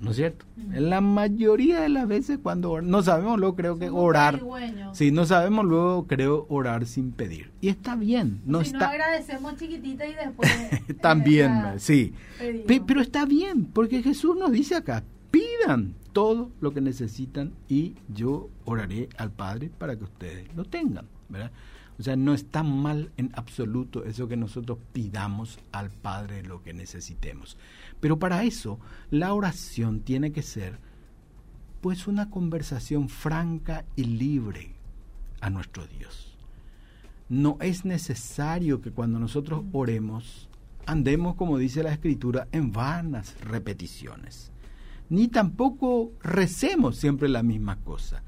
¿no 0.00 0.10
es 0.10 0.16
cierto? 0.16 0.44
La 0.74 1.00
mayoría 1.00 1.80
de 1.80 1.88
las 1.88 2.06
veces 2.06 2.38
cuando 2.42 2.82
no 2.82 3.02
sabemos 3.02 3.38
luego 3.40 3.56
creo 3.56 3.78
que 3.78 3.88
orar. 3.88 4.38
Sí, 4.92 5.12
no 5.12 5.24
sabemos 5.24 5.64
luego 5.64 6.06
creo 6.06 6.44
orar 6.50 6.84
sin 6.84 7.12
pedir. 7.12 7.52
Y 7.62 7.68
está 7.68 7.96
bien, 7.96 8.42
no 8.44 8.60
si 8.60 8.66
está 8.66 8.78
no 8.80 8.84
agradecemos 8.86 9.56
chiquitita 9.56 10.04
y 10.06 10.12
después 10.12 10.50
también, 11.00 11.78
sí. 11.78 12.12
pero 12.86 13.00
está 13.00 13.24
bien, 13.24 13.64
porque 13.64 14.02
Jesús 14.02 14.36
nos 14.36 14.52
dice 14.52 14.74
acá, 14.74 15.04
pidan 15.30 15.94
todo 16.12 16.50
lo 16.60 16.72
que 16.72 16.80
necesitan 16.80 17.52
y 17.68 17.94
yo 18.08 18.50
oraré 18.64 19.08
al 19.16 19.30
Padre 19.30 19.70
para 19.70 19.96
que 19.96 20.04
ustedes 20.04 20.54
lo 20.54 20.64
tengan, 20.64 21.06
¿verdad? 21.28 21.50
O 21.98 22.02
sea, 22.02 22.16
no 22.16 22.34
está 22.34 22.62
mal 22.62 23.12
en 23.16 23.30
absoluto 23.34 24.04
eso 24.04 24.26
que 24.28 24.36
nosotros 24.36 24.78
pidamos 24.92 25.58
al 25.72 25.90
Padre 25.90 26.42
lo 26.42 26.62
que 26.62 26.72
necesitemos. 26.72 27.56
Pero 28.00 28.18
para 28.18 28.44
eso 28.44 28.78
la 29.10 29.34
oración 29.34 30.00
tiene 30.00 30.32
que 30.32 30.42
ser 30.42 30.78
pues 31.80 32.06
una 32.06 32.30
conversación 32.30 33.08
franca 33.08 33.84
y 33.96 34.04
libre 34.04 34.74
a 35.40 35.50
nuestro 35.50 35.86
Dios. 35.86 36.36
No 37.28 37.58
es 37.60 37.84
necesario 37.84 38.80
que 38.80 38.90
cuando 38.90 39.18
nosotros 39.18 39.64
oremos 39.72 40.48
andemos, 40.86 41.36
como 41.36 41.58
dice 41.58 41.82
la 41.82 41.92
Escritura, 41.92 42.48
en 42.52 42.72
vanas 42.72 43.36
repeticiones. 43.40 44.50
Ni 45.12 45.28
tampoco 45.28 46.10
recemos 46.22 46.96
siempre 46.96 47.28
la 47.28 47.42
misma 47.42 47.76
cosa. 47.76 48.22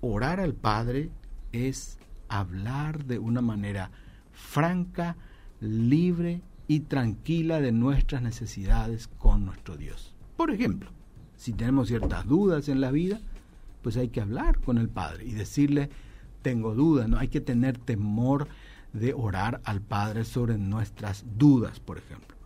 Orar 0.00 0.40
al 0.40 0.52
Padre 0.52 1.10
es 1.52 1.96
hablar 2.28 3.04
de 3.04 3.20
una 3.20 3.40
manera 3.40 3.92
franca, 4.32 5.16
libre 5.60 6.40
y 6.66 6.80
tranquila 6.80 7.60
de 7.60 7.70
nuestras 7.70 8.20
necesidades 8.20 9.06
con 9.06 9.44
nuestro 9.44 9.76
Dios. 9.76 10.12
Por 10.36 10.50
ejemplo, 10.50 10.90
si 11.36 11.52
tenemos 11.52 11.86
ciertas 11.86 12.26
dudas 12.26 12.68
en 12.68 12.80
la 12.80 12.90
vida, 12.90 13.20
pues 13.82 13.96
hay 13.96 14.08
que 14.08 14.20
hablar 14.20 14.58
con 14.58 14.78
el 14.78 14.88
Padre 14.88 15.24
y 15.24 15.34
decirle, 15.34 15.88
tengo 16.42 16.74
dudas, 16.74 17.08
no 17.08 17.18
hay 17.20 17.28
que 17.28 17.40
tener 17.40 17.78
temor 17.78 18.48
de 18.92 19.14
orar 19.14 19.60
al 19.62 19.82
Padre 19.82 20.24
sobre 20.24 20.58
nuestras 20.58 21.24
dudas, 21.36 21.78
por 21.78 21.96
ejemplo. 21.96 22.37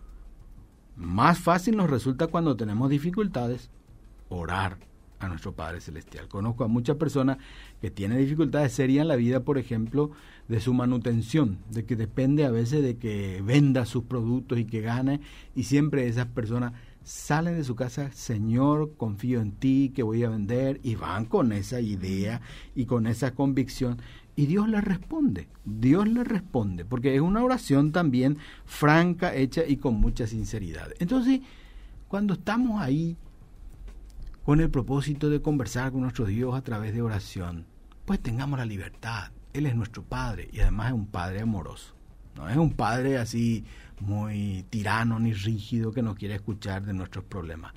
Más 0.95 1.39
fácil 1.39 1.75
nos 1.75 1.89
resulta 1.89 2.27
cuando 2.27 2.55
tenemos 2.55 2.89
dificultades 2.89 3.69
orar 4.29 4.77
a 5.19 5.27
nuestro 5.27 5.53
Padre 5.53 5.81
Celestial. 5.81 6.27
Conozco 6.27 6.63
a 6.63 6.67
muchas 6.67 6.97
personas 6.97 7.37
que 7.81 7.89
tienen 7.89 8.19
dificultades 8.19 8.73
serias 8.73 9.01
en 9.01 9.07
la 9.07 9.15
vida, 9.15 9.41
por 9.41 9.57
ejemplo, 9.57 10.11
de 10.47 10.59
su 10.59 10.73
manutención, 10.73 11.59
de 11.71 11.85
que 11.85 11.95
depende 11.95 12.45
a 12.45 12.51
veces 12.51 12.83
de 12.83 12.97
que 12.97 13.41
venda 13.41 13.85
sus 13.85 14.03
productos 14.03 14.59
y 14.59 14.65
que 14.65 14.81
gane, 14.81 15.21
y 15.55 15.63
siempre 15.63 16.07
esas 16.07 16.27
personas 16.27 16.73
salen 17.03 17.55
de 17.55 17.63
su 17.63 17.75
casa, 17.75 18.11
Señor, 18.11 18.93
confío 18.97 19.41
en 19.41 19.53
ti, 19.53 19.91
que 19.93 20.03
voy 20.03 20.23
a 20.23 20.29
vender, 20.29 20.79
y 20.83 20.95
van 20.95 21.25
con 21.25 21.51
esa 21.51 21.79
idea 21.81 22.41
y 22.75 22.85
con 22.85 23.07
esa 23.07 23.33
convicción, 23.33 23.97
y 24.35 24.47
Dios 24.47 24.67
les 24.67 24.83
responde, 24.83 25.47
Dios 25.63 26.07
les 26.07 26.27
responde, 26.27 26.85
porque 26.85 27.15
es 27.15 27.21
una 27.21 27.43
oración 27.43 27.91
también 27.91 28.37
franca, 28.65 29.35
hecha 29.35 29.63
y 29.67 29.77
con 29.77 29.95
mucha 29.95 30.25
sinceridad. 30.27 30.89
Entonces, 30.99 31.41
cuando 32.07 32.33
estamos 32.33 32.81
ahí 32.81 33.17
con 34.43 34.59
el 34.59 34.69
propósito 34.69 35.29
de 35.29 35.41
conversar 35.41 35.91
con 35.91 36.01
nuestro 36.01 36.25
Dios 36.25 36.55
a 36.55 36.63
través 36.63 36.93
de 36.93 37.01
oración, 37.01 37.65
pues 38.05 38.19
tengamos 38.19 38.59
la 38.59 38.65
libertad. 38.65 39.31
Él 39.53 39.67
es 39.67 39.75
nuestro 39.75 40.03
Padre 40.03 40.49
y 40.51 40.59
además 40.59 40.87
es 40.87 40.93
un 40.93 41.07
Padre 41.07 41.41
amoroso. 41.41 41.95
No 42.35 42.49
es 42.49 42.57
un 42.57 42.71
Padre 42.71 43.17
así 43.17 43.63
muy 43.99 44.65
tirano 44.69 45.19
ni 45.19 45.33
rígido 45.33 45.91
que 45.91 46.01
no 46.01 46.15
quiere 46.15 46.35
escuchar 46.35 46.83
de 46.83 46.93
nuestros 46.93 47.23
problemas. 47.23 47.73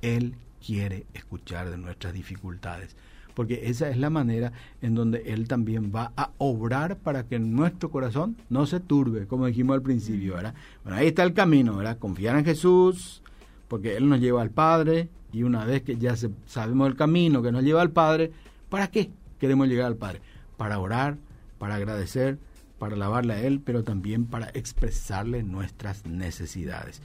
Él 0.00 0.34
quiere 0.64 1.06
escuchar 1.14 1.70
de 1.70 1.78
nuestras 1.78 2.14
dificultades, 2.14 2.96
porque 3.38 3.68
esa 3.68 3.88
es 3.88 3.96
la 3.96 4.10
manera 4.10 4.50
en 4.82 4.96
donde 4.96 5.22
Él 5.32 5.46
también 5.46 5.92
va 5.94 6.10
a 6.16 6.32
obrar 6.38 6.96
para 6.96 7.22
que 7.22 7.38
nuestro 7.38 7.88
corazón 7.88 8.36
no 8.50 8.66
se 8.66 8.80
turbe, 8.80 9.28
como 9.28 9.46
dijimos 9.46 9.74
al 9.74 9.82
principio, 9.82 10.34
¿verdad? 10.34 10.54
Bueno, 10.82 10.98
ahí 10.98 11.06
está 11.06 11.22
el 11.22 11.34
camino, 11.34 11.76
¿verdad? 11.76 11.98
Confiar 11.98 12.36
en 12.36 12.44
Jesús, 12.44 13.22
porque 13.68 13.96
Él 13.96 14.08
nos 14.08 14.18
lleva 14.18 14.42
al 14.42 14.50
Padre, 14.50 15.08
y 15.32 15.44
una 15.44 15.64
vez 15.64 15.82
que 15.82 15.96
ya 15.96 16.16
sabemos 16.46 16.88
el 16.88 16.96
camino 16.96 17.40
que 17.40 17.52
nos 17.52 17.62
lleva 17.62 17.80
al 17.80 17.92
Padre, 17.92 18.32
¿para 18.70 18.88
qué 18.88 19.12
queremos 19.38 19.68
llegar 19.68 19.86
al 19.86 19.96
Padre? 19.96 20.20
Para 20.56 20.80
orar, 20.80 21.16
para 21.60 21.76
agradecer, 21.76 22.40
para 22.80 22.96
alabarle 22.96 23.34
a 23.34 23.40
Él, 23.40 23.60
pero 23.64 23.84
también 23.84 24.26
para 24.26 24.48
expresarle 24.48 25.44
nuestras 25.44 26.04
necesidades. 26.06 27.00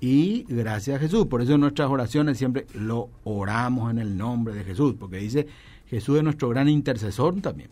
Y 0.00 0.44
gracias 0.48 0.96
a 0.96 1.00
Jesús, 1.00 1.26
por 1.26 1.42
eso 1.42 1.54
en 1.54 1.60
nuestras 1.60 1.90
oraciones 1.90 2.38
siempre 2.38 2.66
lo 2.74 3.10
oramos 3.24 3.90
en 3.90 3.98
el 3.98 4.16
nombre 4.16 4.54
de 4.54 4.62
Jesús, 4.62 4.94
porque 4.98 5.16
dice 5.16 5.48
Jesús 5.88 6.18
es 6.18 6.24
nuestro 6.24 6.48
gran 6.48 6.68
intercesor 6.68 7.40
también, 7.40 7.70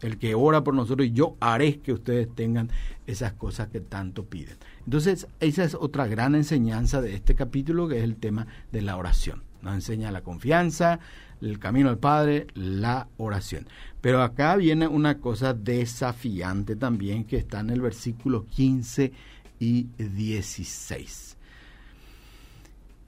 el 0.00 0.18
que 0.18 0.34
ora 0.34 0.64
por 0.64 0.74
nosotros 0.74 1.06
y 1.06 1.12
yo 1.12 1.36
haré 1.40 1.78
que 1.78 1.92
ustedes 1.92 2.28
tengan 2.34 2.70
esas 3.06 3.32
cosas 3.34 3.68
que 3.68 3.80
tanto 3.80 4.24
piden. 4.24 4.56
Entonces, 4.84 5.28
esa 5.40 5.64
es 5.64 5.74
otra 5.74 6.06
gran 6.06 6.34
enseñanza 6.34 7.00
de 7.00 7.14
este 7.14 7.34
capítulo, 7.34 7.88
que 7.88 7.98
es 7.98 8.04
el 8.04 8.16
tema 8.16 8.46
de 8.72 8.82
la 8.82 8.96
oración. 8.96 9.42
Nos 9.62 9.74
enseña 9.74 10.10
la 10.10 10.22
confianza, 10.22 10.98
el 11.40 11.58
camino 11.58 11.88
al 11.88 11.98
Padre, 11.98 12.48
la 12.54 13.08
oración. 13.16 13.66
Pero 14.00 14.22
acá 14.22 14.56
viene 14.56 14.88
una 14.88 15.18
cosa 15.18 15.54
desafiante 15.54 16.74
también 16.74 17.24
que 17.24 17.36
está 17.36 17.60
en 17.60 17.70
el 17.70 17.80
versículo 17.80 18.46
15 18.46 19.12
y 19.60 19.84
16. 19.98 21.36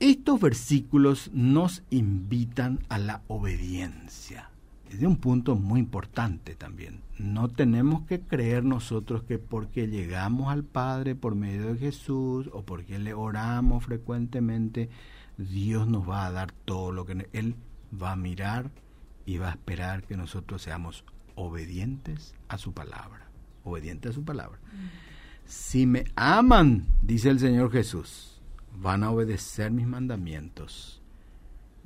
Estos 0.00 0.40
versículos 0.40 1.30
nos 1.32 1.82
invitan 1.90 2.80
a 2.88 2.98
la 2.98 3.22
obediencia. 3.28 4.50
Es 4.90 5.00
de 5.00 5.06
un 5.06 5.16
punto 5.16 5.56
muy 5.56 5.80
importante 5.80 6.54
también. 6.54 7.00
No 7.18 7.48
tenemos 7.48 8.02
que 8.02 8.20
creer 8.20 8.64
nosotros 8.64 9.22
que 9.22 9.38
porque 9.38 9.86
llegamos 9.86 10.52
al 10.52 10.64
Padre 10.64 11.14
por 11.14 11.34
medio 11.34 11.72
de 11.72 11.78
Jesús 11.78 12.50
o 12.52 12.62
porque 12.62 12.98
le 12.98 13.14
oramos 13.14 13.84
frecuentemente, 13.84 14.90
Dios 15.38 15.88
nos 15.88 16.08
va 16.08 16.26
a 16.26 16.32
dar 16.32 16.52
todo 16.52 16.92
lo 16.92 17.06
que 17.06 17.28
Él 17.32 17.56
va 18.00 18.12
a 18.12 18.16
mirar 18.16 18.70
y 19.26 19.38
va 19.38 19.48
a 19.48 19.52
esperar 19.52 20.02
que 20.02 20.16
nosotros 20.16 20.62
seamos 20.62 21.04
obedientes 21.34 22.34
a 22.48 22.58
su 22.58 22.72
palabra. 22.72 23.28
Obedientes 23.64 24.10
a 24.10 24.14
su 24.14 24.24
palabra. 24.24 24.58
Si 25.46 25.86
me 25.86 26.04
aman, 26.16 26.86
dice 27.02 27.30
el 27.30 27.38
Señor 27.38 27.70
Jesús, 27.70 28.33
van 28.80 29.04
a 29.04 29.10
obedecer 29.10 29.70
mis 29.70 29.86
mandamientos. 29.86 31.00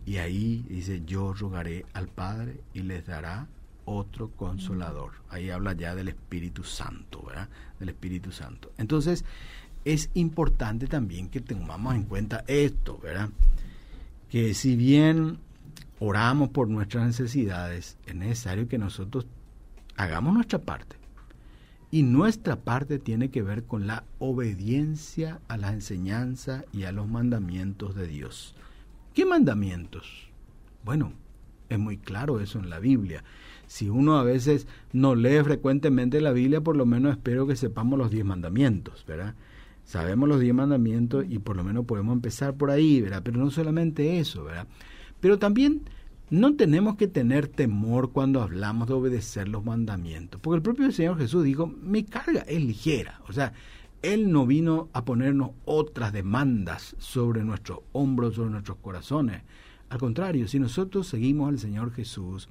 Y 0.06 0.16
ahí 0.16 0.64
dice, 0.68 1.02
yo 1.04 1.34
rogaré 1.34 1.84
al 1.92 2.08
Padre 2.08 2.60
y 2.72 2.80
les 2.80 3.06
dará 3.06 3.46
otro 3.84 4.30
consolador. 4.30 5.12
Ahí 5.28 5.50
habla 5.50 5.72
ya 5.72 5.94
del 5.94 6.08
Espíritu 6.08 6.64
Santo, 6.64 7.22
¿verdad? 7.26 7.48
Del 7.78 7.90
Espíritu 7.90 8.32
Santo. 8.32 8.72
Entonces, 8.78 9.24
es 9.84 10.10
importante 10.14 10.86
también 10.86 11.28
que 11.28 11.40
tengamos 11.40 11.94
en 11.94 12.04
cuenta 12.04 12.44
esto, 12.46 12.98
¿verdad? 13.02 13.30
Que 14.30 14.54
si 14.54 14.76
bien 14.76 15.38
oramos 16.00 16.50
por 16.50 16.68
nuestras 16.68 17.06
necesidades, 17.06 17.96
es 18.06 18.14
necesario 18.14 18.68
que 18.68 18.78
nosotros 18.78 19.26
hagamos 19.96 20.34
nuestra 20.34 20.58
parte. 20.58 20.97
Y 21.90 22.02
nuestra 22.02 22.56
parte 22.56 22.98
tiene 22.98 23.30
que 23.30 23.42
ver 23.42 23.64
con 23.64 23.86
la 23.86 24.04
obediencia 24.18 25.40
a 25.48 25.56
la 25.56 25.72
enseñanza 25.72 26.64
y 26.72 26.84
a 26.84 26.92
los 26.92 27.08
mandamientos 27.08 27.94
de 27.94 28.06
Dios. 28.06 28.54
¿Qué 29.14 29.24
mandamientos? 29.24 30.28
Bueno, 30.84 31.12
es 31.68 31.78
muy 31.78 31.96
claro 31.96 32.40
eso 32.40 32.58
en 32.58 32.70
la 32.70 32.78
Biblia. 32.78 33.24
Si 33.66 33.88
uno 33.88 34.18
a 34.18 34.22
veces 34.22 34.66
no 34.92 35.14
lee 35.14 35.42
frecuentemente 35.42 36.20
la 36.20 36.32
Biblia, 36.32 36.60
por 36.60 36.76
lo 36.76 36.86
menos 36.86 37.12
espero 37.12 37.46
que 37.46 37.56
sepamos 37.56 37.98
los 37.98 38.10
diez 38.10 38.24
mandamientos, 38.24 39.04
¿verdad? 39.06 39.34
Sabemos 39.84 40.28
los 40.28 40.40
diez 40.40 40.54
mandamientos 40.54 41.24
y 41.28 41.38
por 41.38 41.56
lo 41.56 41.64
menos 41.64 41.86
podemos 41.86 42.12
empezar 42.12 42.54
por 42.54 42.70
ahí, 42.70 43.00
¿verdad? 43.00 43.22
Pero 43.24 43.38
no 43.38 43.50
solamente 43.50 44.18
eso, 44.18 44.44
¿verdad? 44.44 44.66
Pero 45.20 45.38
también 45.38 45.82
no 46.30 46.56
tenemos 46.56 46.96
que 46.96 47.08
tener 47.08 47.48
temor 47.48 48.12
cuando 48.12 48.42
hablamos 48.42 48.88
de 48.88 48.94
obedecer 48.94 49.48
los 49.48 49.64
mandamientos, 49.64 50.40
porque 50.40 50.56
el 50.56 50.62
propio 50.62 50.92
Señor 50.92 51.18
Jesús 51.18 51.42
dijo, 51.42 51.66
mi 51.66 52.04
carga 52.04 52.40
es 52.42 52.62
ligera, 52.62 53.20
o 53.28 53.32
sea, 53.32 53.54
Él 54.02 54.30
no 54.30 54.46
vino 54.46 54.88
a 54.92 55.04
ponernos 55.04 55.52
otras 55.64 56.12
demandas 56.12 56.96
sobre 56.98 57.44
nuestros 57.44 57.80
hombros, 57.92 58.34
sobre 58.34 58.50
nuestros 58.50 58.76
corazones. 58.78 59.42
Al 59.88 59.98
contrario, 59.98 60.48
si 60.48 60.58
nosotros 60.58 61.08
seguimos 61.08 61.48
al 61.48 61.58
Señor 61.58 61.92
Jesús, 61.92 62.50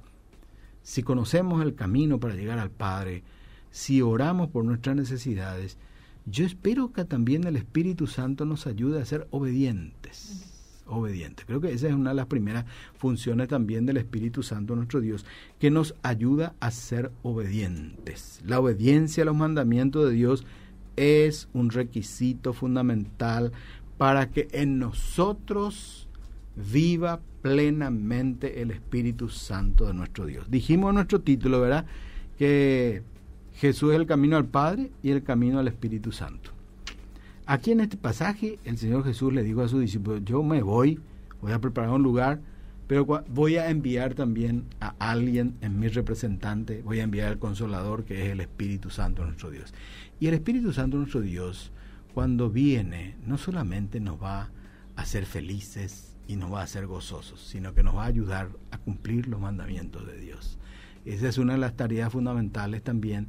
si 0.82 1.04
conocemos 1.04 1.62
el 1.62 1.74
camino 1.74 2.18
para 2.18 2.34
llegar 2.34 2.58
al 2.58 2.70
Padre, 2.70 3.22
si 3.70 4.02
oramos 4.02 4.48
por 4.48 4.64
nuestras 4.64 4.96
necesidades, 4.96 5.78
yo 6.26 6.44
espero 6.44 6.92
que 6.92 7.04
también 7.04 7.44
el 7.44 7.54
Espíritu 7.54 8.08
Santo 8.08 8.44
nos 8.44 8.66
ayude 8.66 9.00
a 9.00 9.04
ser 9.04 9.28
obedientes 9.30 10.57
Creo 11.46 11.60
que 11.60 11.72
esa 11.72 11.88
es 11.88 11.94
una 11.94 12.10
de 12.10 12.16
las 12.16 12.26
primeras 12.26 12.64
funciones 12.96 13.48
también 13.48 13.86
del 13.86 13.98
Espíritu 13.98 14.42
Santo, 14.42 14.74
nuestro 14.74 15.00
Dios, 15.00 15.24
que 15.58 15.70
nos 15.70 15.94
ayuda 16.02 16.54
a 16.60 16.70
ser 16.70 17.12
obedientes. 17.22 18.40
La 18.44 18.60
obediencia 18.60 19.22
a 19.22 19.26
los 19.26 19.36
mandamientos 19.36 20.08
de 20.08 20.14
Dios 20.14 20.44
es 20.96 21.48
un 21.52 21.70
requisito 21.70 22.52
fundamental 22.52 23.52
para 23.98 24.30
que 24.30 24.48
en 24.52 24.78
nosotros 24.78 26.08
viva 26.56 27.20
plenamente 27.42 28.62
el 28.62 28.70
Espíritu 28.70 29.28
Santo 29.28 29.86
de 29.86 29.94
nuestro 29.94 30.26
Dios. 30.26 30.50
Dijimos 30.50 30.90
en 30.90 30.96
nuestro 30.96 31.20
título, 31.20 31.60
¿verdad? 31.60 31.86
Que 32.36 33.02
Jesús 33.54 33.92
es 33.92 34.00
el 34.00 34.06
camino 34.06 34.36
al 34.36 34.46
Padre 34.46 34.90
y 35.02 35.10
el 35.10 35.22
camino 35.22 35.58
al 35.58 35.68
Espíritu 35.68 36.12
Santo. 36.12 36.57
Aquí 37.50 37.70
en 37.70 37.80
este 37.80 37.96
pasaje 37.96 38.58
el 38.66 38.76
Señor 38.76 39.04
Jesús 39.04 39.32
le 39.32 39.42
dijo 39.42 39.62
a 39.62 39.68
sus 39.68 39.80
discípulos, 39.80 40.20
yo 40.22 40.42
me 40.42 40.60
voy, 40.60 41.00
voy 41.40 41.52
a 41.52 41.58
preparar 41.58 41.88
un 41.92 42.02
lugar, 42.02 42.42
pero 42.86 43.06
voy 43.06 43.56
a 43.56 43.70
enviar 43.70 44.12
también 44.12 44.66
a 44.80 44.94
alguien 44.98 45.56
en 45.62 45.80
mi 45.80 45.88
representante, 45.88 46.82
voy 46.82 47.00
a 47.00 47.04
enviar 47.04 47.28
al 47.28 47.38
consolador 47.38 48.04
que 48.04 48.26
es 48.26 48.32
el 48.32 48.40
Espíritu 48.42 48.90
Santo 48.90 49.24
nuestro 49.24 49.50
Dios. 49.50 49.72
Y 50.20 50.26
el 50.26 50.34
Espíritu 50.34 50.74
Santo 50.74 50.98
nuestro 50.98 51.22
Dios, 51.22 51.72
cuando 52.12 52.50
viene, 52.50 53.16
no 53.26 53.38
solamente 53.38 53.98
nos 53.98 54.22
va 54.22 54.50
a 54.94 55.00
hacer 55.00 55.24
felices 55.24 56.18
y 56.26 56.36
nos 56.36 56.52
va 56.52 56.60
a 56.60 56.64
hacer 56.64 56.86
gozosos, 56.86 57.40
sino 57.40 57.72
que 57.72 57.82
nos 57.82 57.96
va 57.96 58.04
a 58.04 58.08
ayudar 58.08 58.50
a 58.72 58.76
cumplir 58.76 59.26
los 59.26 59.40
mandamientos 59.40 60.06
de 60.06 60.18
Dios. 60.18 60.58
Esa 61.06 61.30
es 61.30 61.38
una 61.38 61.54
de 61.54 61.60
las 61.60 61.76
tareas 61.76 62.12
fundamentales 62.12 62.82
también. 62.82 63.28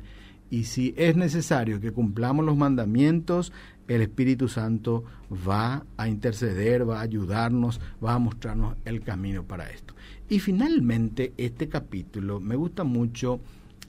Y 0.50 0.64
si 0.64 0.94
es 0.98 1.16
necesario 1.16 1.80
que 1.80 1.92
cumplamos 1.92 2.44
los 2.44 2.58
mandamientos, 2.58 3.54
el 3.90 4.04
Espíritu 4.04 4.48
Santo 4.48 5.04
va 5.48 5.84
a 5.98 6.08
interceder, 6.08 6.88
va 6.88 7.00
a 7.00 7.02
ayudarnos, 7.02 7.82
va 8.04 8.14
a 8.14 8.20
mostrarnos 8.20 8.78
el 8.86 9.02
camino 9.02 9.44
para 9.44 9.70
esto. 9.70 9.96
Y 10.30 10.40
finalmente, 10.40 11.34
este 11.38 11.68
capítulo, 11.68 12.40
me 12.40 12.56
gusta 12.56 12.84
mucho 12.84 13.42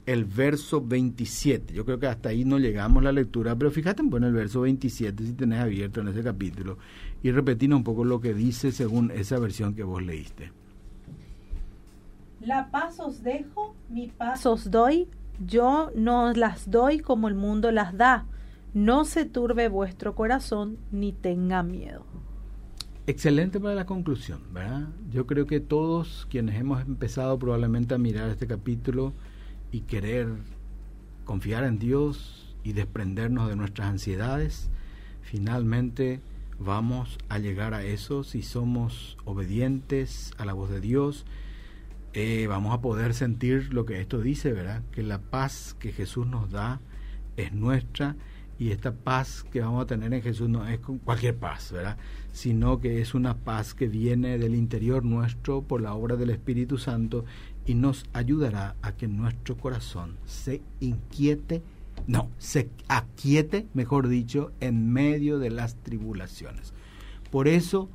el 0.05 0.25
verso 0.25 0.81
27. 0.81 1.73
Yo 1.73 1.85
creo 1.85 1.99
que 1.99 2.07
hasta 2.07 2.29
ahí 2.29 2.43
no 2.43 2.57
llegamos 2.57 3.03
la 3.03 3.11
lectura, 3.11 3.55
pero 3.55 3.71
fíjate 3.71 4.01
en 4.01 4.23
el 4.23 4.33
verso 4.33 4.61
27 4.61 5.23
si 5.23 5.33
tenés 5.33 5.59
abierto 5.59 6.01
en 6.01 6.07
ese 6.07 6.23
capítulo 6.23 6.77
y 7.21 7.31
repetir 7.31 7.73
un 7.73 7.83
poco 7.83 8.03
lo 8.03 8.19
que 8.19 8.33
dice 8.33 8.71
según 8.71 9.11
esa 9.11 9.37
versión 9.37 9.75
que 9.75 9.83
vos 9.83 10.01
leíste. 10.01 10.51
La 12.39 12.71
paz 12.71 12.99
os 12.99 13.21
dejo, 13.21 13.75
mi 13.89 14.07
paz 14.07 14.47
os 14.47 14.71
doy, 14.71 15.07
yo 15.45 15.91
no 15.95 16.33
las 16.33 16.71
doy 16.71 16.99
como 16.99 17.27
el 17.27 17.35
mundo 17.35 17.71
las 17.71 17.95
da. 17.95 18.25
No 18.73 19.03
se 19.03 19.25
turbe 19.25 19.67
vuestro 19.67 20.15
corazón 20.15 20.77
ni 20.91 21.11
tenga 21.11 21.61
miedo. 21.61 22.05
Excelente 23.05 23.59
para 23.59 23.75
la 23.75 23.85
conclusión, 23.85 24.41
¿verdad? 24.53 24.87
Yo 25.09 25.27
creo 25.27 25.45
que 25.45 25.59
todos 25.59 26.25
quienes 26.29 26.55
hemos 26.55 26.81
empezado 26.81 27.37
probablemente 27.37 27.93
a 27.95 27.97
mirar 27.97 28.29
este 28.29 28.47
capítulo 28.47 29.13
y 29.73 29.81
querer 29.81 30.29
confiar 31.25 31.65
en 31.65 31.79
Dios 31.79 32.55
y 32.63 32.71
desprendernos 32.71 33.49
de 33.49 33.57
nuestras 33.57 33.89
ansiedades, 33.89 34.69
finalmente 35.21 36.21
vamos 36.57 37.17
a 37.27 37.39
llegar 37.39 37.73
a 37.73 37.83
eso 37.83 38.23
si 38.23 38.41
somos 38.41 39.17
obedientes 39.25 40.31
a 40.37 40.45
la 40.45 40.53
voz 40.53 40.69
de 40.69 40.79
Dios. 40.79 41.25
Eh, 42.13 42.45
vamos 42.47 42.73
a 42.73 42.79
poder 42.79 43.13
sentir 43.13 43.73
lo 43.73 43.85
que 43.85 43.99
esto 43.99 44.21
dice, 44.21 44.53
¿verdad? 44.53 44.83
Que 44.91 45.03
la 45.03 45.19
paz 45.19 45.75
que 45.77 45.91
Jesús 45.91 46.25
nos 46.27 46.51
da 46.51 46.79
es 47.35 47.51
nuestra 47.51 48.15
y 48.61 48.69
esta 48.69 48.91
paz 48.93 49.43
que 49.51 49.59
vamos 49.59 49.81
a 49.81 49.87
tener 49.87 50.13
en 50.13 50.21
Jesús 50.21 50.47
no 50.47 50.67
es 50.67 50.79
cualquier 51.03 51.35
paz, 51.35 51.71
¿verdad? 51.71 51.97
Sino 52.31 52.79
que 52.79 53.01
es 53.01 53.15
una 53.15 53.33
paz 53.33 53.73
que 53.73 53.87
viene 53.87 54.37
del 54.37 54.53
interior 54.53 55.03
nuestro 55.03 55.63
por 55.63 55.81
la 55.81 55.95
obra 55.95 56.15
del 56.15 56.29
Espíritu 56.29 56.77
Santo 56.77 57.25
y 57.65 57.73
nos 57.73 58.05
ayudará 58.13 58.75
a 58.83 58.91
que 58.91 59.07
nuestro 59.07 59.57
corazón 59.57 60.15
se 60.27 60.61
inquiete, 60.79 61.63
no, 62.05 62.29
se 62.37 62.69
aquiete, 62.87 63.65
mejor 63.73 64.07
dicho, 64.07 64.51
en 64.59 64.93
medio 64.93 65.39
de 65.39 65.49
las 65.49 65.73
tribulaciones. 65.77 66.75
Por 67.31 67.47
eso 67.47 67.89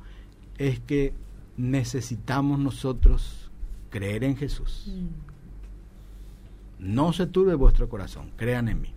es 0.57 0.81
que 0.81 1.13
necesitamos 1.55 2.59
nosotros 2.59 3.51
creer 3.89 4.25
en 4.25 4.35
Jesús. 4.35 4.91
Mm. 4.93 5.07
No 6.93 7.13
se 7.13 7.25
turbe 7.25 7.55
vuestro 7.55 7.87
corazón, 7.87 8.31
crean 8.35 8.67
en 8.67 8.81
mí. 8.81 8.96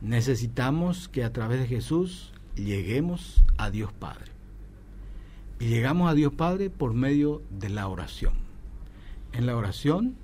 Necesitamos 0.00 1.08
que 1.08 1.24
a 1.24 1.32
través 1.32 1.60
de 1.60 1.66
Jesús 1.66 2.32
lleguemos 2.54 3.42
a 3.56 3.70
Dios 3.70 3.92
Padre. 3.92 4.32
Y 5.58 5.68
llegamos 5.68 6.10
a 6.10 6.14
Dios 6.14 6.32
Padre 6.32 6.70
por 6.70 6.94
medio 6.94 7.42
de 7.50 7.70
la 7.70 7.88
oración. 7.88 8.34
En 9.32 9.46
la 9.46 9.56
oración 9.56 10.16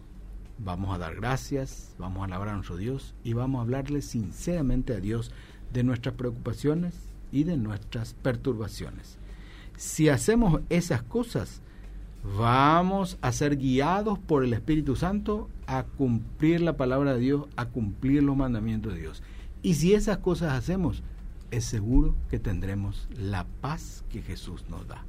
vamos 0.58 0.94
a 0.94 0.98
dar 0.98 1.14
gracias, 1.14 1.94
vamos 1.98 2.22
a 2.22 2.24
alabar 2.26 2.48
a 2.48 2.54
nuestro 2.54 2.76
Dios 2.76 3.14
y 3.24 3.32
vamos 3.32 3.58
a 3.58 3.62
hablarle 3.62 4.02
sinceramente 4.02 4.94
a 4.94 5.00
Dios 5.00 5.32
de 5.72 5.82
nuestras 5.84 6.14
preocupaciones 6.14 6.94
y 7.30 7.44
de 7.44 7.56
nuestras 7.56 8.14
perturbaciones. 8.14 9.18
Si 9.76 10.08
hacemos 10.08 10.60
esas 10.68 11.02
cosas, 11.02 11.62
vamos 12.36 13.18
a 13.22 13.32
ser 13.32 13.56
guiados 13.56 14.18
por 14.18 14.44
el 14.44 14.52
Espíritu 14.52 14.96
Santo 14.96 15.48
a 15.66 15.84
cumplir 15.84 16.60
la 16.60 16.76
palabra 16.76 17.14
de 17.14 17.20
Dios, 17.20 17.46
a 17.56 17.66
cumplir 17.66 18.22
los 18.22 18.36
mandamientos 18.36 18.94
de 18.94 19.00
Dios. 19.00 19.22
Y 19.62 19.74
si 19.74 19.94
esas 19.94 20.18
cosas 20.18 20.52
hacemos, 20.52 21.02
es 21.50 21.64
seguro 21.64 22.14
que 22.30 22.38
tendremos 22.38 23.08
la 23.16 23.46
paz 23.60 24.04
que 24.10 24.22
Jesús 24.22 24.64
nos 24.68 24.86
da. 24.88 25.04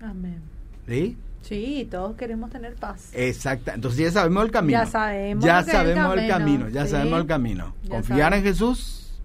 Amén. 0.00 0.40
¿Sí? 0.86 1.16
Sí, 1.42 1.86
todos 1.90 2.16
queremos 2.16 2.50
tener 2.50 2.74
paz. 2.74 3.10
Exacto. 3.12 3.70
Entonces 3.72 4.00
ya 4.00 4.10
sabemos 4.10 4.44
el 4.44 4.50
camino. 4.50 4.78
Ya 4.78 4.86
sabemos. 4.86 5.44
Ya 5.44 5.62
sabemos 5.62 6.16
el 6.16 6.28
camino. 6.28 6.68
Ya 6.68 6.86
sabemos 6.86 7.20
el 7.20 7.26
camino. 7.26 7.74
Confiar 7.88 8.34
en 8.34 8.42
Jesús. 8.42 9.20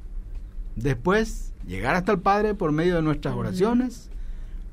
Después 0.76 1.54
llegar 1.66 1.96
hasta 1.96 2.12
el 2.12 2.20
Padre 2.20 2.54
por 2.54 2.72
medio 2.72 2.96
de 2.96 3.02
nuestras 3.02 3.34
oraciones 3.36 4.10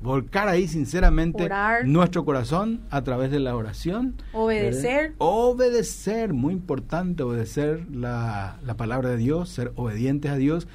volcar 0.01 0.47
ahí 0.47 0.67
sinceramente 0.67 1.49
nuestro 1.85 2.25
corazón 2.25 2.81
a 2.89 3.03
través 3.03 3.31
de 3.31 3.39
la 3.39 3.55
oración. 3.55 4.15
Obedecer. 4.33 5.13
Obedecer, 5.17 6.33
muy 6.33 6.53
importante, 6.53 7.23
obedecer 7.23 7.85
la, 7.91 8.59
la, 8.63 8.77
palabra 8.77 9.09
de 9.09 9.17
Dios, 9.17 9.49
ser 9.49 9.71
obedientes 9.75 10.31
a 10.31 10.35
Dios. 10.35 10.67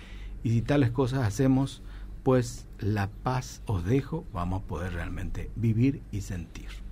Y 0.42 0.50
si 0.50 0.62
tales 0.62 0.90
cosas 0.90 1.26
hacemos, 1.26 1.82
pues 2.22 2.66
la 2.78 3.08
paz 3.22 3.62
os 3.66 3.84
dejo, 3.84 4.24
vamos 4.32 4.62
a 4.62 4.66
poder 4.66 4.92
realmente 4.92 5.50
vivir 5.56 6.02
y 6.12 6.20
sentir. 6.20 6.85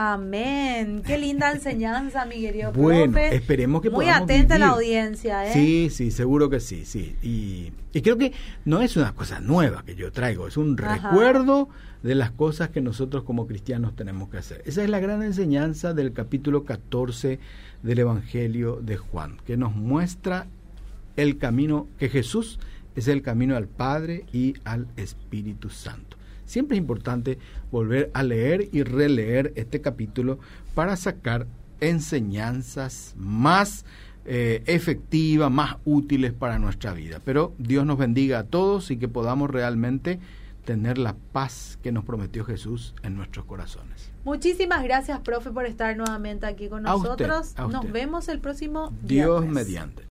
Amén. 0.00 1.02
Qué 1.04 1.18
linda 1.18 1.50
enseñanza, 1.50 2.24
mi 2.24 2.40
querido 2.40 2.72
bueno, 2.72 3.18
esperemos 3.18 3.82
que 3.82 3.90
Muy 3.90 4.08
atenta 4.08 4.56
la 4.56 4.68
audiencia, 4.68 5.44
¿eh? 5.44 5.52
Sí, 5.52 5.90
sí, 5.90 6.12
seguro 6.12 6.48
que 6.48 6.60
sí, 6.60 6.84
sí. 6.84 7.16
Y, 7.20 7.72
creo 8.00 8.16
que 8.16 8.32
no 8.64 8.80
es 8.80 8.96
una 8.96 9.12
cosa 9.12 9.40
nueva 9.40 9.82
que 9.84 9.96
yo 9.96 10.12
traigo, 10.12 10.46
es 10.46 10.56
un 10.56 10.76
recuerdo 10.76 11.68
de 12.04 12.14
las 12.14 12.30
cosas 12.30 12.68
que 12.68 12.80
nosotros 12.80 13.24
como 13.24 13.48
cristianos 13.48 13.96
tenemos 13.96 14.28
que 14.28 14.38
hacer. 14.38 14.62
Esa 14.66 14.84
es 14.84 14.88
la 14.88 15.00
gran 15.00 15.24
enseñanza 15.24 15.94
del 15.94 16.12
capítulo 16.12 16.62
14 16.62 17.40
del 17.82 17.98
Evangelio 17.98 18.78
de 18.80 18.98
Juan, 18.98 19.38
que 19.44 19.56
nos 19.56 19.74
muestra 19.74 20.46
el 21.16 21.38
camino, 21.38 21.88
que 21.98 22.08
Jesús 22.08 22.60
es 22.94 23.08
el 23.08 23.20
camino 23.22 23.56
al 23.56 23.66
Padre 23.66 24.26
y 24.32 24.54
al 24.62 24.86
Espíritu 24.96 25.70
Santo. 25.70 26.17
Siempre 26.48 26.78
es 26.78 26.80
importante 26.80 27.38
volver 27.70 28.10
a 28.14 28.22
leer 28.22 28.70
y 28.72 28.82
releer 28.82 29.52
este 29.54 29.82
capítulo 29.82 30.38
para 30.74 30.96
sacar 30.96 31.46
enseñanzas 31.80 33.14
más 33.18 33.84
eh, 34.24 34.62
efectivas, 34.64 35.50
más 35.50 35.76
útiles 35.84 36.32
para 36.32 36.58
nuestra 36.58 36.94
vida. 36.94 37.20
Pero 37.22 37.52
Dios 37.58 37.84
nos 37.84 37.98
bendiga 37.98 38.38
a 38.38 38.44
todos 38.44 38.90
y 38.90 38.96
que 38.96 39.08
podamos 39.08 39.50
realmente 39.50 40.20
tener 40.64 40.96
la 40.96 41.16
paz 41.32 41.78
que 41.82 41.92
nos 41.92 42.04
prometió 42.04 42.46
Jesús 42.46 42.94
en 43.02 43.14
nuestros 43.14 43.44
corazones. 43.44 44.10
Muchísimas 44.24 44.82
gracias, 44.82 45.20
profe, 45.20 45.50
por 45.50 45.66
estar 45.66 45.96
nuevamente 45.96 46.46
aquí 46.46 46.68
con 46.68 46.84
nosotros. 46.84 47.54
Nos 47.70 47.92
vemos 47.92 48.28
el 48.28 48.40
próximo 48.40 48.92
Dios 49.02 49.46
mediante. 49.46 50.02